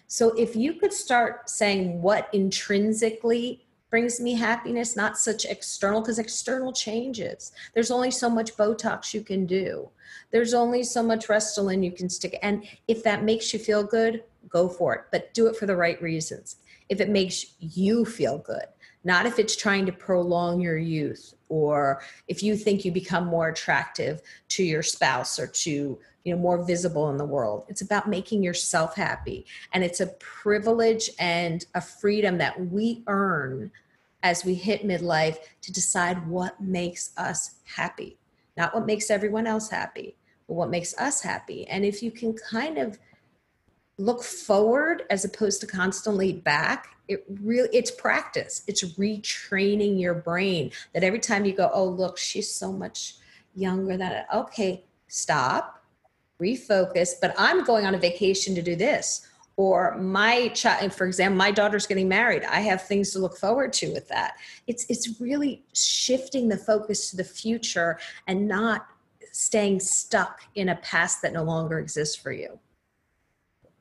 [0.07, 6.19] So if you could start saying what intrinsically brings me happiness, not such external, because
[6.19, 7.53] external changes.
[7.75, 9.91] There's only so much Botox you can do.
[10.31, 12.39] There's only so much Restylane you can stick.
[12.43, 15.77] And if that makes you feel good, go for it, but do it for the
[15.77, 16.57] right reasons.
[16.89, 18.65] If it makes you feel good,
[19.05, 23.49] not if it's trying to prolong your youth or if you think you become more
[23.49, 27.65] attractive to your spouse or to you know more visible in the world.
[27.69, 29.47] It's about making yourself happy.
[29.73, 33.71] And it's a privilege and a freedom that we earn
[34.23, 38.19] as we hit midlife to decide what makes us happy.
[38.57, 40.17] Not what makes everyone else happy
[40.51, 41.65] but what makes us happy.
[41.69, 42.99] And if you can kind of
[43.99, 48.63] look forward as opposed to constantly back it really it's practice.
[48.67, 53.15] It's retraining your brain that every time you go oh look she's so much
[53.55, 55.80] younger than okay stop
[56.41, 59.27] refocus, but I'm going on a vacation to do this.
[59.57, 62.45] Or my child, for example, my daughter's getting married.
[62.45, 64.37] I have things to look forward to with that.
[64.67, 68.87] It's it's really shifting the focus to the future and not
[69.33, 72.59] staying stuck in a past that no longer exists for you.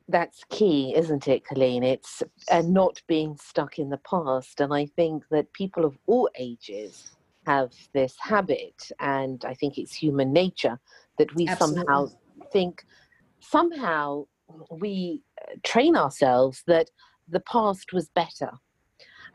[0.08, 1.82] That's key, isn't it, Colleen?
[1.84, 4.60] It's uh, not being stuck in the past.
[4.60, 7.12] And I think that people of all ages
[7.46, 10.78] have this habit, and I think it's human nature
[11.18, 11.84] that we Absolutely.
[11.84, 12.08] somehow
[12.52, 12.84] think
[13.40, 14.26] somehow
[14.70, 16.90] we uh, train ourselves that
[17.28, 18.50] the past was better.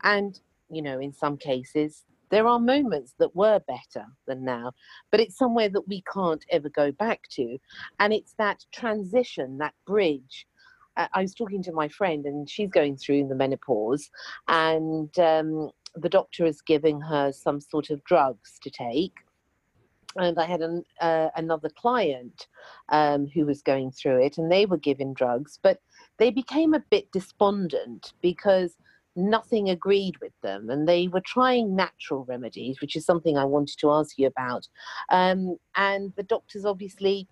[0.02, 0.38] And,
[0.70, 4.72] you know, in some cases, there are moments that were better than now,
[5.10, 7.58] but it's somewhere that we can't ever go back to.
[8.00, 10.46] And it's that transition, that bridge.
[10.96, 14.10] I was talking to my friend, and she's going through the menopause,
[14.48, 19.12] and um, the doctor is giving her some sort of drugs to take
[20.18, 22.46] and I had an, uh, another client
[22.88, 25.80] um, who was going through it, and they were given drugs, but
[26.18, 28.76] they became a bit despondent because
[29.16, 33.78] nothing agreed with them, and they were trying natural remedies, which is something I wanted
[33.78, 34.68] to ask you about.
[35.10, 37.26] Um, and the doctors obviously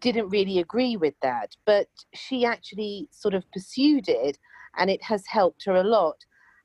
[0.00, 4.38] didn't really agree with that, but she actually sort of pursued it,
[4.78, 6.16] and it has helped her a lot.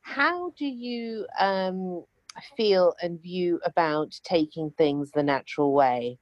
[0.01, 2.05] How do you um,
[2.55, 6.19] feel and view about taking things the natural way?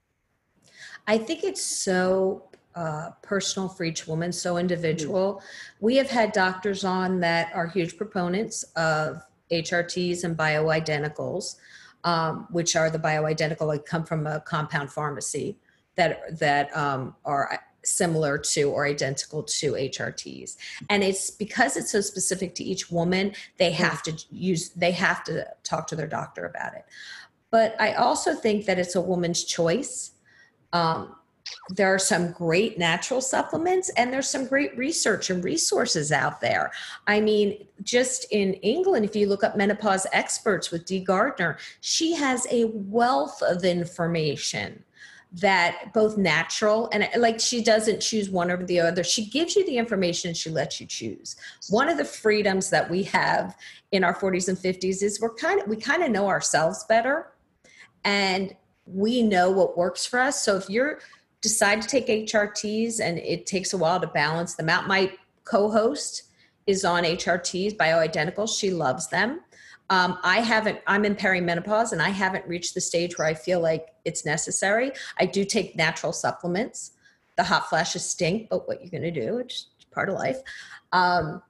[1.07, 5.35] I think it's so uh, personal for each woman, so individual.
[5.35, 5.85] Mm-hmm.
[5.85, 11.55] We have had doctors on that are huge proponents of HRTs and bioidenticals,
[12.03, 15.57] um, which are the bioidentical that come from a compound pharmacy
[15.95, 20.57] that that um, are similar to or identical to HRTs.
[20.89, 25.23] And it's because it's so specific to each woman, they have to use, they have
[25.25, 26.85] to talk to their doctor about it.
[27.51, 30.11] But I also think that it's a woman's choice.
[30.73, 31.15] Um,
[31.69, 36.71] there are some great natural supplements and there's some great research and resources out there.
[37.07, 42.13] I mean, just in England, if you look up menopause experts with Dee Gardner, she
[42.15, 44.83] has a wealth of information
[45.35, 49.03] that both natural and like she doesn't choose one over the other.
[49.03, 51.35] She gives you the information she lets you choose.
[51.69, 53.57] One of the freedoms that we have
[53.91, 57.33] in our 40s and 50s is we're kind of we kind of know ourselves better
[58.05, 58.55] and
[58.85, 60.41] we know what works for us.
[60.43, 60.99] So if you're
[61.41, 65.11] decide to take hrts and it takes a while to balance them out my
[65.43, 66.23] co-host
[66.65, 68.47] is on hrts bioidentical.
[68.49, 69.41] She loves them
[69.89, 73.59] um, I haven't, I'm in perimenopause and I haven't reached the stage where I feel
[73.59, 74.91] like it's necessary.
[75.19, 76.91] I do take natural supplements.
[77.37, 80.37] The hot flashes stink, but what you're going to do, it's part of life.
[80.91, 81.41] Um,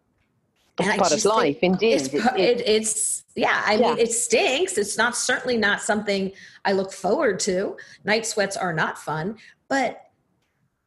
[0.79, 1.93] it's part of life, indeed.
[1.93, 3.63] It's, it, it's yeah.
[3.65, 3.89] I yeah.
[3.91, 4.77] mean, it stinks.
[4.77, 6.31] It's not certainly not something
[6.65, 7.77] I look forward to.
[8.03, 9.37] Night sweats are not fun,
[9.69, 10.01] but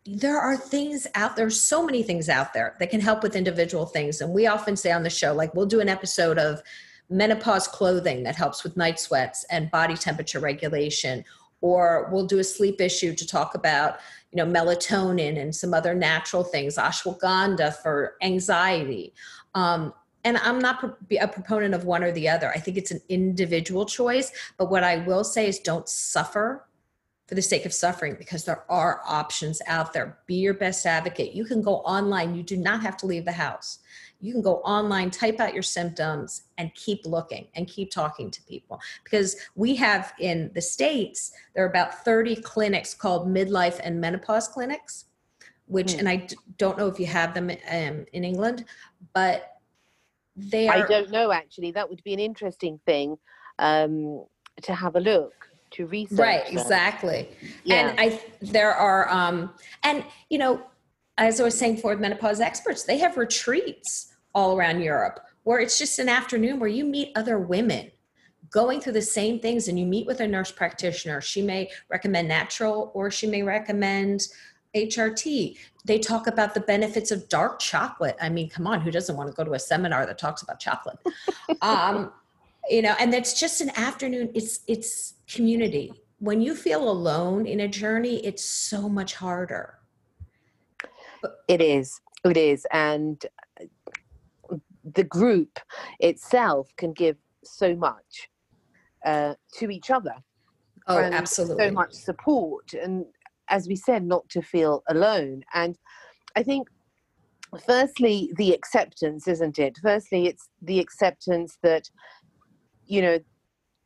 [0.05, 3.85] there are things out there so many things out there that can help with individual
[3.85, 6.63] things and we often say on the show like we'll do an episode of
[7.11, 11.25] menopause clothing that helps with night sweats and body temperature regulation
[11.61, 13.99] or we'll do a sleep issue to talk about
[14.33, 19.13] you know melatonin and some other natural things ashwagandha for anxiety.
[19.55, 19.93] Um,
[20.25, 22.51] and i'm not a proponent of one or the other.
[22.51, 26.69] I think it's an individual choice but what i will say is don't suffer
[27.29, 30.19] for the sake of suffering because there are options out there.
[30.27, 31.35] Be your best advocate.
[31.35, 32.35] You can go online.
[32.35, 33.81] You do not have to leave the house
[34.21, 38.43] you can go online, type out your symptoms, and keep looking and keep talking to
[38.43, 38.81] people.
[39.05, 44.49] Because we have in the States, there are about 30 clinics called midlife and menopause
[44.49, 45.07] clinics,
[45.67, 46.01] which, mm.
[46.01, 48.65] and I d- don't know if you have them um, in England,
[49.13, 49.59] but
[50.35, 50.85] they are.
[50.85, 51.73] I don't know actually.
[51.73, 53.19] That would be an interesting thing
[53.59, 54.25] um,
[54.63, 55.33] to have a look
[55.73, 56.19] to research.
[56.19, 57.29] Right, exactly.
[57.65, 57.89] Yeah.
[57.89, 59.51] And I, there are, um,
[59.83, 60.63] and you know,
[61.19, 65.79] as I was saying for menopause experts, they have retreats all around Europe where it's
[65.79, 67.91] just an afternoon where you meet other women
[68.51, 71.21] going through the same things and you meet with a nurse practitioner.
[71.21, 74.29] She may recommend natural or she may recommend
[74.77, 75.57] HRT.
[75.85, 78.17] They talk about the benefits of dark chocolate.
[78.21, 80.61] I mean, come on, who doesn't want to go to a seminar that talks about
[80.61, 80.99] chocolate?
[81.63, 82.13] um,
[82.69, 84.31] you know, and that's just an afternoon.
[84.35, 85.93] It's it's community.
[86.19, 89.78] When you feel alone in a journey, it's so much harder.
[91.49, 92.01] It is.
[92.25, 92.67] It is.
[92.73, 93.25] And
[94.85, 95.59] the group
[96.01, 98.29] itself can give so much
[99.05, 100.15] uh, to each other.
[100.87, 101.67] Oh, absolutely.
[101.67, 102.73] So much support.
[102.73, 103.05] And
[103.49, 105.43] as we said, not to feel alone.
[105.55, 105.79] And
[106.37, 106.69] I think,
[107.67, 109.79] firstly, the acceptance, isn't it?
[109.83, 111.89] Firstly, it's the acceptance that,
[112.87, 113.19] you know,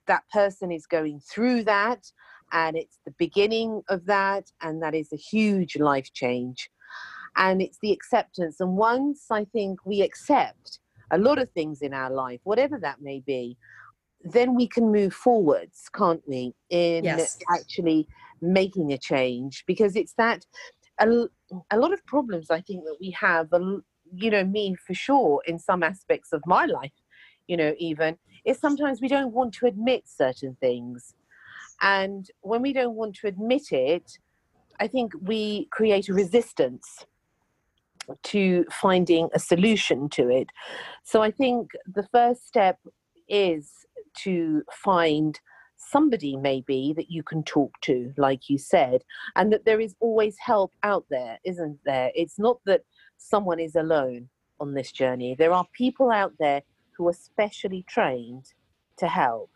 [0.07, 2.05] that person is going through that
[2.53, 6.69] and it's the beginning of that and that is a huge life change
[7.37, 10.79] and it's the acceptance and once i think we accept
[11.13, 13.57] a lot of things in our life, whatever that may be,
[14.25, 17.39] then we can move forwards, can't we, in yes.
[17.55, 18.09] actually
[18.41, 19.63] making a change?
[19.67, 20.45] Because it's that
[20.99, 21.27] a,
[21.71, 23.49] a lot of problems I think that we have,
[24.15, 26.93] you know, me for sure, in some aspects of my life,
[27.47, 31.15] you know, even, is sometimes we don't want to admit certain things.
[31.83, 34.19] And when we don't want to admit it,
[34.81, 37.05] I think we create a resistance
[38.23, 40.49] to finding a solution to it.
[41.05, 42.79] So I think the first step
[43.29, 43.71] is
[44.19, 45.39] to find
[45.77, 49.03] somebody maybe that you can talk to, like you said,
[49.37, 52.11] and that there is always help out there, isn't there?
[52.15, 52.83] It's not that
[53.19, 54.29] someone is alone
[54.61, 55.35] on this journey.
[55.35, 56.63] There are people out there
[56.97, 58.47] who are specially trained
[58.99, 59.51] to help.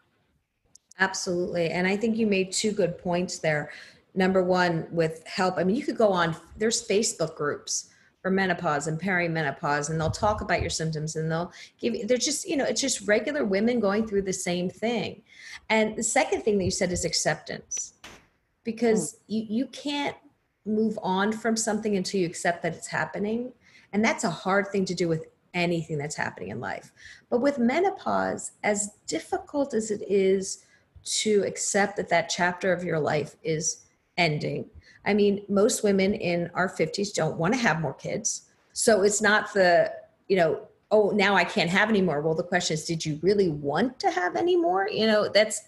[0.99, 1.71] Absolutely.
[1.71, 3.71] And I think you made two good points there.
[4.15, 7.91] Number one, with help, I mean, you could go on, there's Facebook groups
[8.27, 12.17] for menopause and perimenopause and they'll talk about your symptoms and they'll give you they're
[12.17, 15.23] just you know it's just regular women going through the same thing
[15.69, 17.95] and the second thing that you said is acceptance
[18.65, 19.19] because mm.
[19.29, 20.17] you you can't
[20.65, 23.53] move on from something until you accept that it's happening
[23.93, 26.91] and that's a hard thing to do with anything that's happening in life
[27.31, 30.67] but with menopause as difficult as it is
[31.05, 33.85] to accept that that chapter of your life is
[34.17, 34.69] ending
[35.07, 38.43] I mean, most women in our 50s don't want to have more kids.
[38.73, 39.93] So it's not the,
[40.29, 42.21] you know, oh, now I can't have any more.
[42.21, 44.89] Well, the question is, did you really want to have any more?
[44.89, 45.63] You know, that's,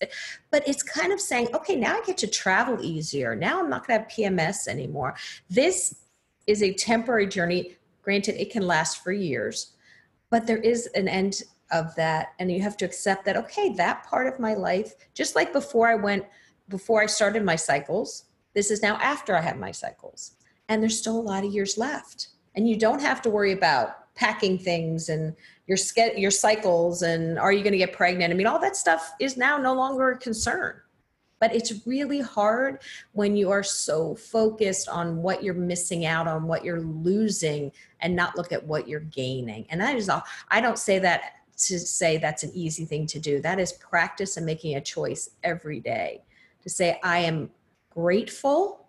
[0.51, 3.35] but it's kind of saying, okay, now I get to travel easier.
[3.35, 5.17] Now I'm not going to have PMS anymore.
[5.51, 5.97] This
[6.47, 7.77] is a temporary journey.
[8.03, 9.73] Granted, it can last for years,
[10.31, 12.29] but there is an end of that.
[12.39, 15.89] And you have to accept that, okay, that part of my life, just like before
[15.89, 16.25] I went,
[16.69, 18.25] before I started my cycles,
[18.59, 20.33] this is now after I have my cycles.
[20.69, 22.31] And there's still a lot of years left.
[22.57, 25.37] And you don't have to worry about packing things and
[25.69, 25.79] your
[26.17, 28.33] your cycles and are you going to get pregnant?
[28.33, 30.75] I mean, all that stuff is now no longer a concern.
[31.41, 32.81] but it's really hard
[33.13, 38.17] when you are so focused on what you're missing out on what you're losing and
[38.17, 41.21] not look at what you're gaining and that is all i don't say that
[41.57, 45.31] to say that's an easy thing to do that is practice and making a choice
[45.45, 46.11] every day
[46.65, 47.49] to say i am
[47.99, 48.87] grateful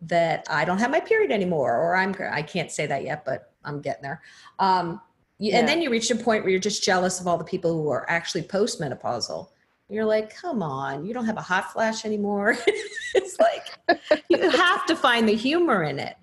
[0.00, 3.52] that i don't have my period anymore or i'm i can't say that yet but
[3.64, 4.20] i'm getting there
[4.58, 5.00] um,
[5.38, 5.58] yeah.
[5.58, 7.88] and then you reach a point where you're just jealous of all the people who
[7.88, 9.48] are actually postmenopausal
[9.92, 12.56] you're like, come on, you don't have a hot flash anymore.
[13.14, 14.00] it's like
[14.30, 16.16] you have to find the humor in it.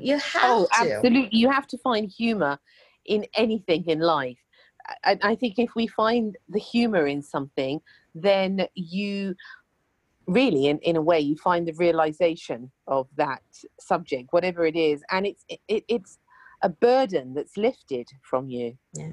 [0.00, 0.94] You have oh, to.
[0.94, 1.28] Absolutely.
[1.32, 2.60] You have to find humor
[3.06, 4.38] in anything in life.
[5.04, 7.80] I, I think if we find the humor in something,
[8.14, 9.34] then you
[10.28, 13.42] really in, in a way you find the realization of that
[13.80, 16.18] subject whatever it is and it's it, it's
[16.62, 18.76] a burden that's lifted from you.
[18.92, 19.12] Yeah.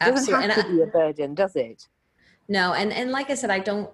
[0.00, 0.48] Absolutely.
[0.48, 1.88] doesn't have to be a burden does it?
[2.48, 3.90] No and and like i said i don't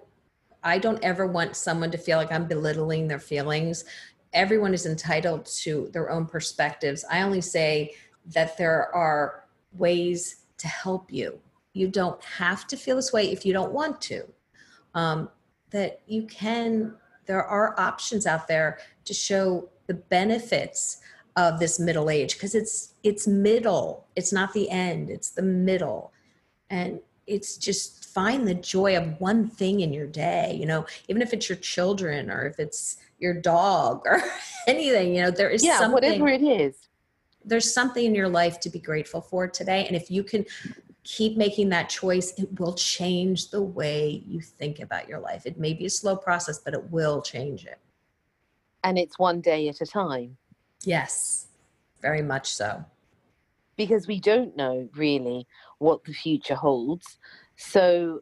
[0.63, 3.85] i don't ever want someone to feel like i'm belittling their feelings.
[4.33, 7.05] Everyone is entitled to their own perspectives.
[7.09, 7.95] I only say
[8.33, 11.39] that there are ways to help you.
[11.73, 14.23] You don't have to feel this way if you don't want to.
[14.93, 15.29] Um,
[15.71, 16.95] that you can
[17.25, 21.01] there are options out there to show the benefits
[21.35, 24.05] of this middle age because it's it's middle.
[24.15, 26.11] It's not the end it's the middle.
[26.69, 30.85] And it's just find the joy of one thing in your day you know?
[31.07, 34.21] Even if it's your children or if it's your dog or
[34.67, 36.87] anything you know there is yeah something, whatever it is.
[37.45, 39.85] there's something in your life to be grateful for today.
[39.85, 40.45] And if you can
[41.07, 45.45] keep making that choice it will change the way you think about your life.
[45.45, 47.79] It may be a slow process but it will change it.
[48.83, 50.37] And it's one day at a time.
[50.83, 51.47] Yes
[52.01, 52.83] very much so.
[53.75, 55.47] Because we don't know really
[55.79, 57.17] what the future holds.
[57.55, 58.21] So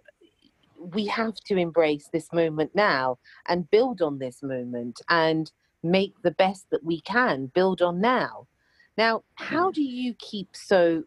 [0.77, 3.17] we have to embrace this moment now
[3.47, 5.51] and build on this moment and
[5.83, 8.47] make the best that we can build on now.
[8.97, 9.73] Now, how hmm.
[9.73, 11.03] do you keep so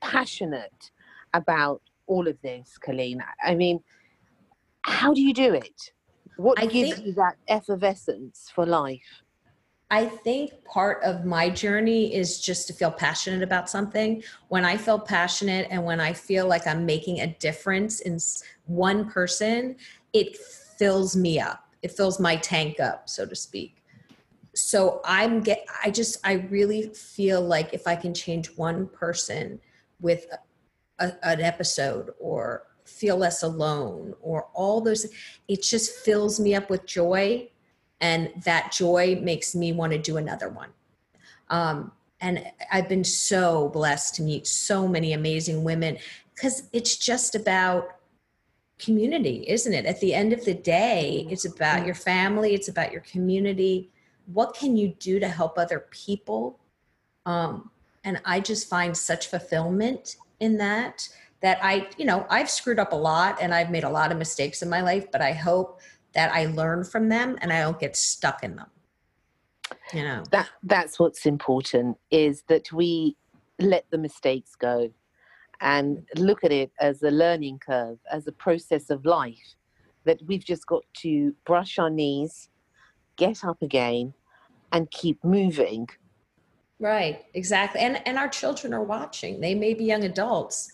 [0.00, 0.90] passionate
[1.38, 3.22] about all of this, Colleen?
[3.42, 3.80] I mean,
[4.82, 5.92] how do you do it?
[6.36, 9.22] What I gives think, you that effervescence for life?
[9.90, 14.22] I think part of my journey is just to feel passionate about something.
[14.48, 18.18] When I feel passionate and when I feel like I'm making a difference in
[18.66, 19.76] one person,
[20.12, 21.64] it fills me up.
[21.82, 23.82] It fills my tank up, so to speak.
[24.54, 29.60] So I'm get I just I really feel like if I can change one person
[30.00, 30.26] with
[30.98, 35.06] a, an episode or feel less alone or all those
[35.46, 37.48] it just fills me up with joy
[38.00, 40.70] and that joy makes me want to do another one.
[41.50, 45.96] Um, and i've been so blessed to meet so many amazing women
[46.34, 47.96] because it's just about
[48.78, 49.86] community isn't it?
[49.86, 53.90] At the end of the day it's about your family it's about your community.
[54.26, 56.58] What can you do to help other people?
[57.24, 57.70] Um,
[58.04, 61.08] and i just find such fulfillment in that
[61.40, 64.18] that i you know i've screwed up a lot and i've made a lot of
[64.18, 65.80] mistakes in my life but i hope
[66.14, 68.70] that I learn from them and I don't get stuck in them.
[69.92, 70.22] You know.
[70.30, 73.16] That that's what's important is that we
[73.58, 74.90] let the mistakes go
[75.60, 79.54] and look at it as a learning curve, as a process of life
[80.04, 82.48] that we've just got to brush our knees,
[83.16, 84.14] get up again
[84.72, 85.88] and keep moving.
[86.80, 87.80] Right, exactly.
[87.80, 89.40] And and our children are watching.
[89.40, 90.72] They may be young adults,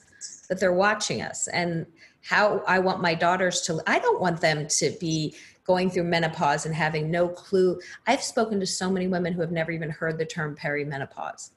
[0.49, 1.87] but they're watching us and
[2.25, 5.35] how I want my daughters to, I don't want them to be
[5.65, 7.79] going through menopause and having no clue.
[8.07, 11.51] I've spoken to so many women who have never even heard the term perimenopause.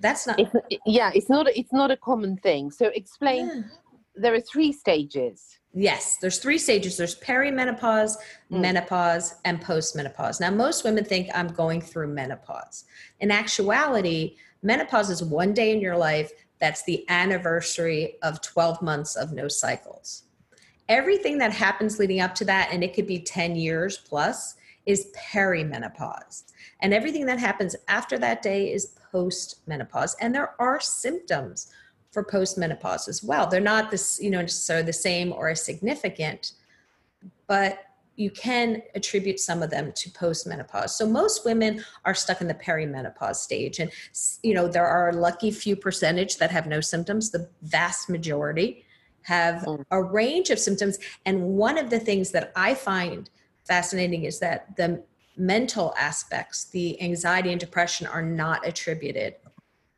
[0.00, 0.38] That's not.
[0.38, 0.52] It's,
[0.86, 1.48] yeah, it's not.
[1.48, 2.70] It's not a common thing.
[2.70, 3.46] So explain.
[3.46, 3.62] Yeah.
[4.16, 5.58] There are three stages.
[5.72, 6.96] Yes, there's three stages.
[6.96, 8.16] There's perimenopause,
[8.50, 8.60] mm.
[8.60, 10.40] menopause, and postmenopause.
[10.40, 12.84] Now, most women think I'm going through menopause.
[13.20, 19.16] In actuality, menopause is one day in your life that's the anniversary of 12 months
[19.16, 20.24] of no cycles.
[20.88, 24.56] Everything that happens leading up to that, and it could be 10 years plus,
[24.86, 26.44] is perimenopause.
[26.80, 30.16] And everything that happens after that day is postmenopause.
[30.20, 31.72] And there are symptoms
[32.10, 33.46] for postmenopause as well.
[33.46, 36.52] They're not this, you know, necessarily the same or as significant,
[37.46, 37.84] but
[38.16, 40.90] you can attribute some of them to postmenopause.
[40.90, 43.90] So most women are stuck in the perimenopause stage and
[44.42, 47.30] you know there are a lucky few percentage that have no symptoms.
[47.30, 48.84] The vast majority
[49.22, 49.82] have mm.
[49.90, 53.30] a range of symptoms and one of the things that I find
[53.64, 55.02] fascinating is that the
[55.36, 59.36] mental aspects, the anxiety and depression are not attributed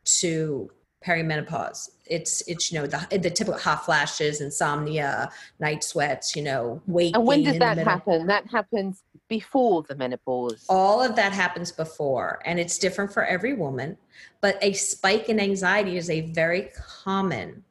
[0.04, 0.70] to
[1.04, 1.90] perimenopause.
[2.06, 5.30] It's it's you know the the typical hot flashes, insomnia,
[5.60, 7.14] night sweats, you know, weight.
[7.14, 8.26] And when does that happen?
[8.26, 10.64] That happens before the menopause.
[10.68, 13.96] All of that happens before, and it's different for every woman.
[14.40, 16.70] But a spike in anxiety is a very
[17.02, 17.64] common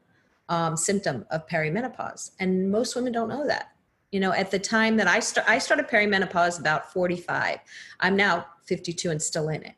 [0.50, 3.72] um, symptom of perimenopause, and most women don't know that.
[4.12, 7.60] You know, at the time that I start, I started perimenopause about 45.
[8.02, 9.76] I'm now 52 and still in it.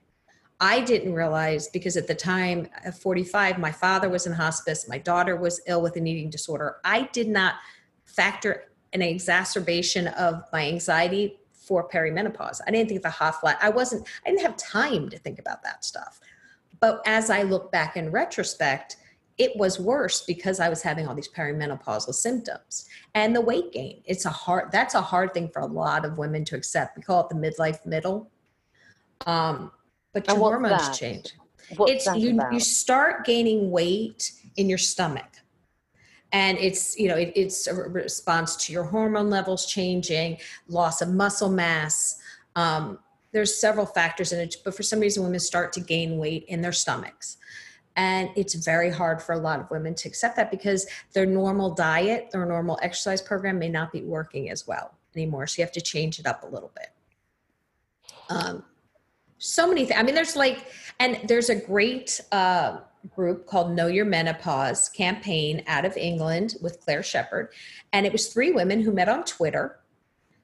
[0.64, 4.97] I didn't realize because at the time at 45, my father was in hospice, my
[4.97, 6.78] daughter was ill with an eating disorder.
[6.86, 7.55] I did not
[8.05, 12.61] factor an exacerbation of my anxiety for perimenopause.
[12.66, 15.38] I didn't think of the hot flat, I wasn't, I didn't have time to think
[15.38, 16.22] about that stuff.
[16.80, 18.95] But as I look back in retrospect,
[19.38, 24.01] it was worse because I was having all these perimenopausal symptoms and the weight gain.
[24.05, 26.95] It's a hard, that's a hard thing for a lot of women to accept.
[26.95, 28.32] We call it the midlife middle.
[29.26, 29.70] Um,
[30.14, 30.95] but your hormones that?
[30.95, 31.34] change.
[31.76, 32.53] What's it's you about?
[32.53, 35.26] you start gaining weight in your stomach.
[36.32, 40.38] And it's you know it, it's a response to your hormone levels changing
[40.68, 42.20] loss of muscle mass.
[42.55, 42.99] Um,
[43.32, 46.61] there's several factors in it but for some reason women start to gain weight in
[46.61, 47.38] their stomachs.
[47.95, 51.74] And it's very hard for a lot of women to accept that because their normal
[51.74, 55.45] diet their normal exercise program may not be working as well anymore.
[55.45, 56.89] So you have to change it up a little bit.
[58.30, 58.64] Um,
[59.43, 60.67] so many things i mean there's like
[60.99, 62.77] and there's a great uh,
[63.13, 67.49] group called know your menopause campaign out of england with claire shepard
[67.91, 69.79] and it was three women who met on twitter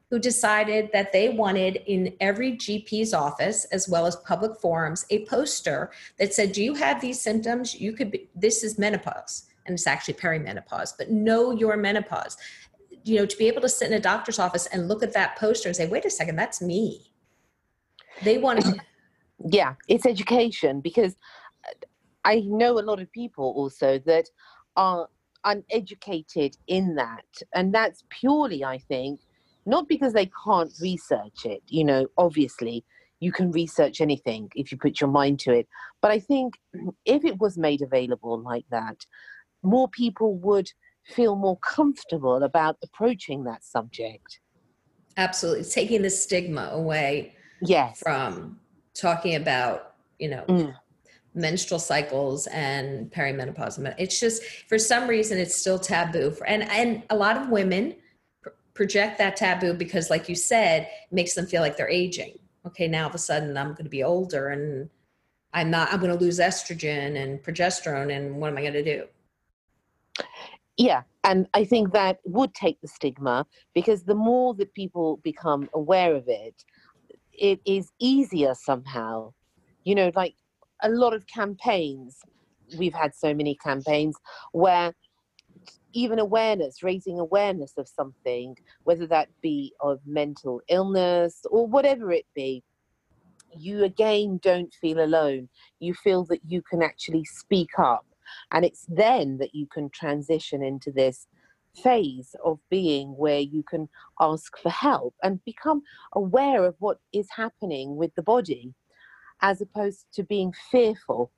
[0.09, 5.25] who decided that they wanted in every gp's office as well as public forums a
[5.25, 7.79] poster that said do you have these symptoms?
[7.79, 9.45] You could be this is menopause.
[9.65, 12.35] And it's actually perimenopause but know your menopause.
[13.05, 15.37] You know to be able to sit in a doctor's office and look at that
[15.37, 17.08] poster and say wait a second that's me
[18.23, 18.75] they want to.
[19.49, 21.15] yeah it's education because
[22.25, 24.29] i know a lot of people also that
[24.75, 25.07] are
[25.45, 27.23] uneducated in that.
[27.53, 29.21] And that's purely i think
[29.65, 32.83] not because they can't research it you know obviously
[33.21, 35.67] you can research anything if you put your mind to it.
[36.01, 36.55] But i think
[37.05, 39.05] if it was made available like that
[39.63, 40.69] more people would
[41.05, 44.39] feel more comfortable about approaching that subject.
[45.17, 45.61] Absolutely.
[45.61, 47.99] It's taking the stigma away yes.
[47.99, 48.59] from
[48.93, 50.75] talking about you know Mm.
[51.33, 57.03] menstrual cycles and perimenopause it's just for some reason it's still taboo for, and and
[57.09, 57.95] a lot of women
[58.41, 62.37] pr- project that taboo because like you said it makes them feel like they're aging.
[62.65, 64.89] Okay now all of a sudden i'm going to be older and
[65.53, 68.83] i'm not i'm going to lose estrogen and progesterone and what am i going to
[68.83, 69.05] do?
[70.77, 73.45] Yeah, and I think that would take the stigma
[73.75, 76.63] because the more that people become aware of it,
[77.39, 79.33] it is easier somehow.
[79.85, 80.35] You know, like
[80.83, 82.17] a lot of campaigns,
[82.77, 84.15] we've had so many campaigns
[84.51, 84.93] where
[85.93, 92.25] even awareness, raising awareness of something, whether that be of mental illness or whatever it
[92.35, 92.63] be,
[93.57, 95.49] you again don't feel alone.
[95.79, 98.05] You feel that you can actually speak up
[98.51, 101.27] and it's then that you can transition into this
[101.75, 103.87] phase of being where you can
[104.19, 105.81] ask for help and become
[106.13, 108.73] aware of what is happening with the body
[109.41, 111.31] as opposed to being fearful.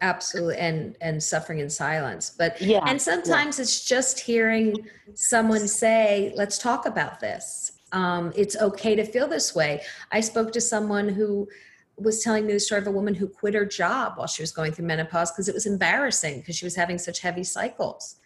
[0.00, 2.34] Absolutely and and suffering in silence.
[2.36, 7.72] But yeah and sometimes it's just hearing someone say let's talk about this.
[7.92, 9.82] Um, it's okay to feel this way.
[10.10, 11.48] I spoke to someone who
[11.96, 14.50] was telling me the story of a woman who quit her job while she was
[14.50, 18.16] going through menopause because it was embarrassing because she was having such heavy cycles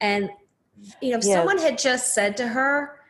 [0.00, 0.30] and
[1.00, 1.34] you know if Yeah.
[1.34, 3.00] someone had just said to her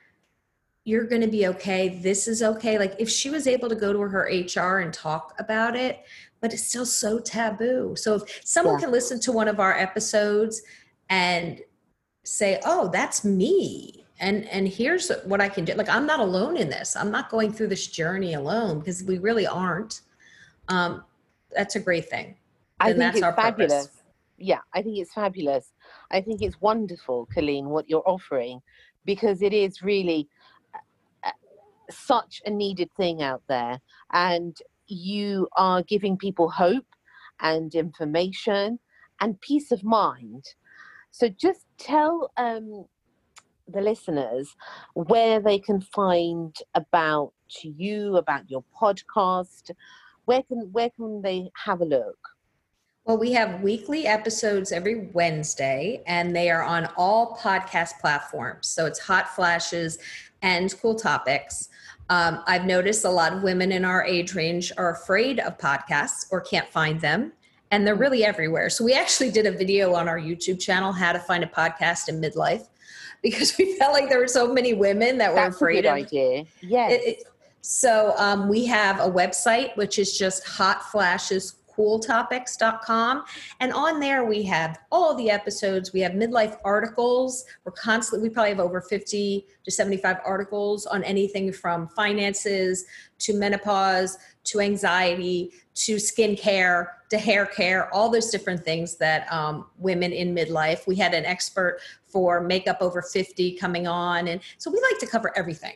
[0.84, 3.93] you're going to be okay this is okay like if she was able to go
[3.93, 6.05] to her hr and talk about it
[6.41, 8.80] but it's still so taboo so if someone Yeah.
[8.86, 10.62] can listen to one of our episodes
[11.11, 11.61] and
[12.24, 16.57] say oh that's me and and here's what i can do like i'm not alone
[16.57, 20.01] in this i'm not going through this journey alone because we really aren't
[20.68, 21.05] um
[21.55, 22.34] that's a great thing
[22.80, 23.45] i think that's it's our purpose.
[23.72, 23.89] fabulous
[24.39, 25.72] yeah i think it's fabulous
[26.11, 28.61] i think it's wonderful colleen what you're offering
[29.04, 30.28] because it is really
[31.24, 31.30] uh,
[31.90, 33.80] such a needed thing out there
[34.12, 36.84] and you are giving people hope
[37.40, 38.78] and information
[39.20, 40.44] and peace of mind.
[41.11, 42.84] So just tell um,
[43.66, 44.54] the listeners
[44.94, 47.32] where they can find about
[47.62, 49.70] you about your podcast.
[50.24, 52.18] Where can where can they have a look
[53.09, 58.66] Well, we have weekly episodes every Wednesday, and they are on all podcast platforms.
[58.66, 59.98] So it's Hot Flashes
[60.42, 61.70] and Cool Topics.
[62.11, 66.26] Um, I've noticed a lot of women in our age range are afraid of podcasts
[66.30, 67.32] or can't find them.
[67.70, 68.68] and they're really everywhere.
[68.70, 72.09] So we actually did a video on our YouTube channel, how to find a podcast
[72.11, 72.66] in midlife,
[73.22, 75.96] because we felt like there were so many women that were That's afraid a of
[75.96, 76.44] good idea.
[76.61, 76.92] Yes.
[76.92, 77.24] it, it-
[77.61, 80.46] so um, we have a website which is just
[81.79, 83.24] hotflashescooltopics.com
[83.61, 85.93] and on there we have all the episodes.
[85.93, 87.45] We have midlife articles.
[87.64, 92.85] We're constantly we probably have over 50 to 75 articles on anything from finances
[93.20, 99.66] to menopause to anxiety to skincare to hair care all those different things that um,
[99.79, 100.87] women in midlife.
[100.87, 104.29] We had an expert for makeup over 50 coming on.
[104.29, 105.74] And so we like to cover everything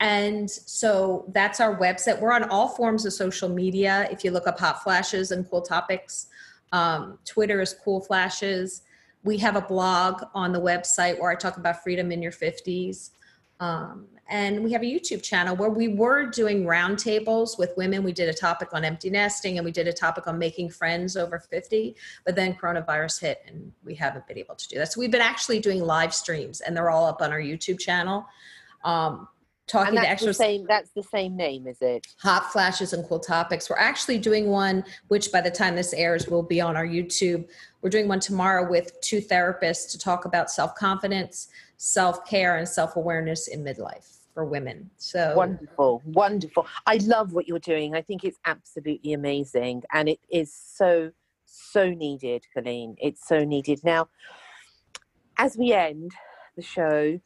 [0.00, 2.20] and so that's our website.
[2.20, 4.08] We're on all forms of social media.
[4.10, 6.28] If you look up Hot Flashes and Cool Topics,
[6.72, 8.82] um, Twitter is Cool Flashes.
[9.24, 13.10] We have a blog on the website where I talk about freedom in your 50s.
[13.58, 18.04] Um, and we have a YouTube channel where we were doing roundtables with women.
[18.04, 21.16] We did a topic on empty nesting and we did a topic on making friends
[21.16, 24.92] over 50, but then coronavirus hit and we haven't been able to do that.
[24.92, 28.26] So we've been actually doing live streams and they're all up on our YouTube channel.
[28.84, 29.28] Um,
[29.68, 30.66] talking to extra same.
[30.66, 32.06] That's the same name, is it?
[32.18, 33.70] hot flashes and cool topics.
[33.70, 37.48] We're actually doing one, which by the time this airs will be on our YouTube.
[37.82, 42.68] We're doing one tomorrow with two therapists to talk about self confidence, self care, and
[42.68, 44.90] self awareness in midlife for women.
[44.96, 46.66] So Wonderful, wonderful.
[46.86, 47.94] I love what you're doing.
[47.94, 51.12] I think it's absolutely amazing, and it is so
[51.44, 52.96] so needed, Colleen.
[53.00, 53.80] It's so needed.
[53.84, 54.08] Now,
[55.38, 56.12] as we end
[56.56, 57.20] the show,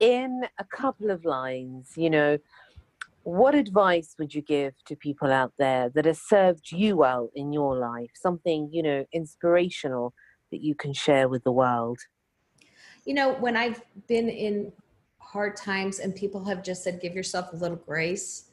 [0.00, 2.38] in a couple of lines, you know,
[3.22, 7.52] what advice would you give to people out there that has served you well in
[7.52, 8.10] your life?
[8.14, 10.14] Something, you know, inspirational
[10.50, 11.98] that you can share with the world.
[13.04, 14.72] you know, when I've been in
[15.18, 18.50] hard times and people have just said, give yourself a little grace,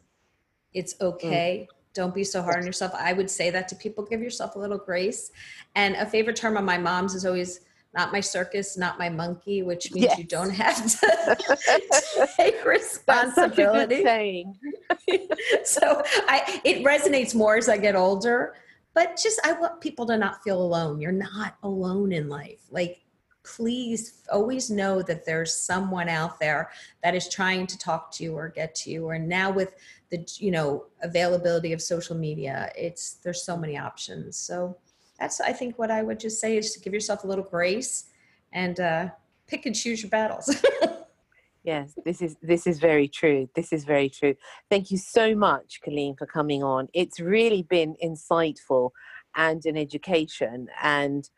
[0.73, 1.05] it's hmm.
[1.05, 1.67] okay.
[1.93, 2.93] Don't be so hard on yourself.
[2.93, 5.31] I would say that to people give yourself a little grace.
[5.75, 7.61] And a favorite term of my mom's is always,
[7.97, 11.35] not my circus, not my monkey, which means you don't have to
[11.65, 14.45] take That's such a good responsibility.
[15.65, 18.53] so I it resonates more as I get older.
[18.93, 21.01] But just I want people to not feel alone.
[21.01, 22.61] You're not alone in life.
[22.69, 23.01] Like
[23.43, 26.69] please always know that there's someone out there
[27.01, 29.05] that is trying to talk to you or get to you.
[29.05, 29.73] Or now with
[30.11, 34.37] the you know availability of social media, it's there's so many options.
[34.37, 34.77] So
[35.19, 38.09] that's I think what I would just say is to give yourself a little grace
[38.53, 39.09] and uh,
[39.47, 40.53] pick and choose your battles.
[41.67, 43.49] Yes, this is this is very true.
[43.53, 44.35] This is very true.
[44.69, 46.87] Thank you so much, Colleen, for coming on.
[46.93, 48.91] It's really been insightful
[49.35, 50.69] and an education.
[50.81, 51.29] And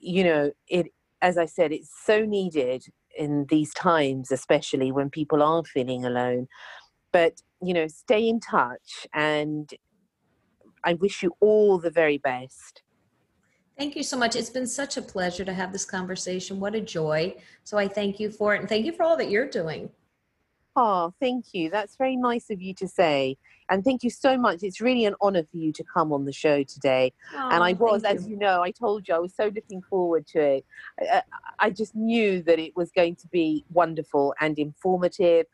[0.00, 0.88] you know, it
[1.22, 2.84] as I said, it's so needed
[3.16, 6.46] in these times, especially when people are feeling alone.
[7.10, 9.72] But you know, stay in touch, and
[10.84, 12.82] I wish you all the very best.
[13.84, 14.34] Thank you so much.
[14.34, 16.58] It's been such a pleasure to have this conversation.
[16.58, 17.34] What a joy.
[17.64, 19.90] So I thank you for it and thank you for all that you're doing.
[20.74, 21.68] Oh, thank you.
[21.68, 23.36] That's very nice of you to say.
[23.68, 24.62] And thank you so much.
[24.62, 27.12] It's really an honor for you to come on the show today.
[27.34, 30.26] and I was, thank as you know, I told you I was so looking forward
[30.28, 30.66] to it.
[30.98, 31.22] I-
[31.58, 35.44] I just knew that it was going to be wonderful and informative,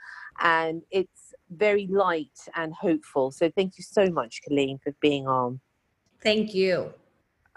[0.40, 3.32] and it's very light and hopeful.
[3.32, 5.58] So thank you so much, Colleen, for being on.
[6.22, 6.94] Thank you.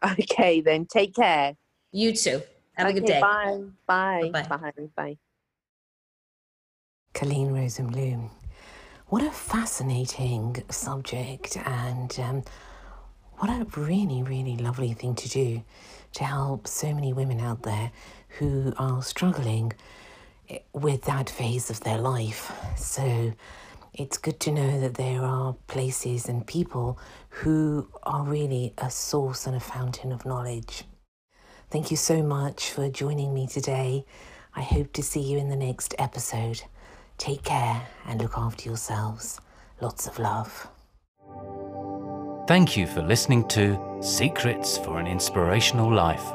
[0.04, 1.56] Okay, then take care.
[1.92, 2.42] You too.
[2.74, 3.22] Have a good day.
[3.22, 3.62] Bye.
[3.86, 4.30] Bye.
[4.34, 4.58] Bye-bye.
[4.58, 4.90] Bye.
[4.96, 5.18] Bye.
[7.14, 8.30] Colleen Rosenblum.
[9.08, 12.44] What a fascinating subject, and um,
[13.38, 15.64] what a really, really lovely thing to do
[16.14, 17.92] to help so many women out there
[18.40, 19.74] who are struggling
[20.50, 22.52] eh, with that phase of their life.
[22.76, 23.34] So
[23.94, 26.98] it's good to know that there are places and people
[27.30, 30.86] who are really a source and a fountain of knowledge.
[31.70, 34.06] Thank you so much for joining me today.
[34.56, 36.64] I hope to see you in the next episode.
[37.18, 39.40] Take care and look after yourselves.
[39.80, 40.68] Lots of love.
[42.48, 46.26] Thank you for listening to Secrets for an Inspirational Life,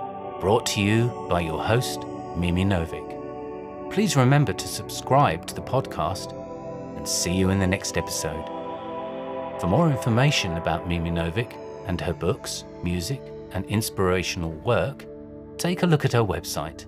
[0.40, 2.00] brought to you by your host,
[2.36, 3.92] Mimi Novik.
[3.92, 6.32] Please remember to subscribe to the podcast
[6.98, 8.44] and see you in the next episode.
[9.60, 13.22] For more information about Mimi Novik and her books, music,
[13.52, 15.06] and inspirational work,
[15.56, 16.84] take a look at her website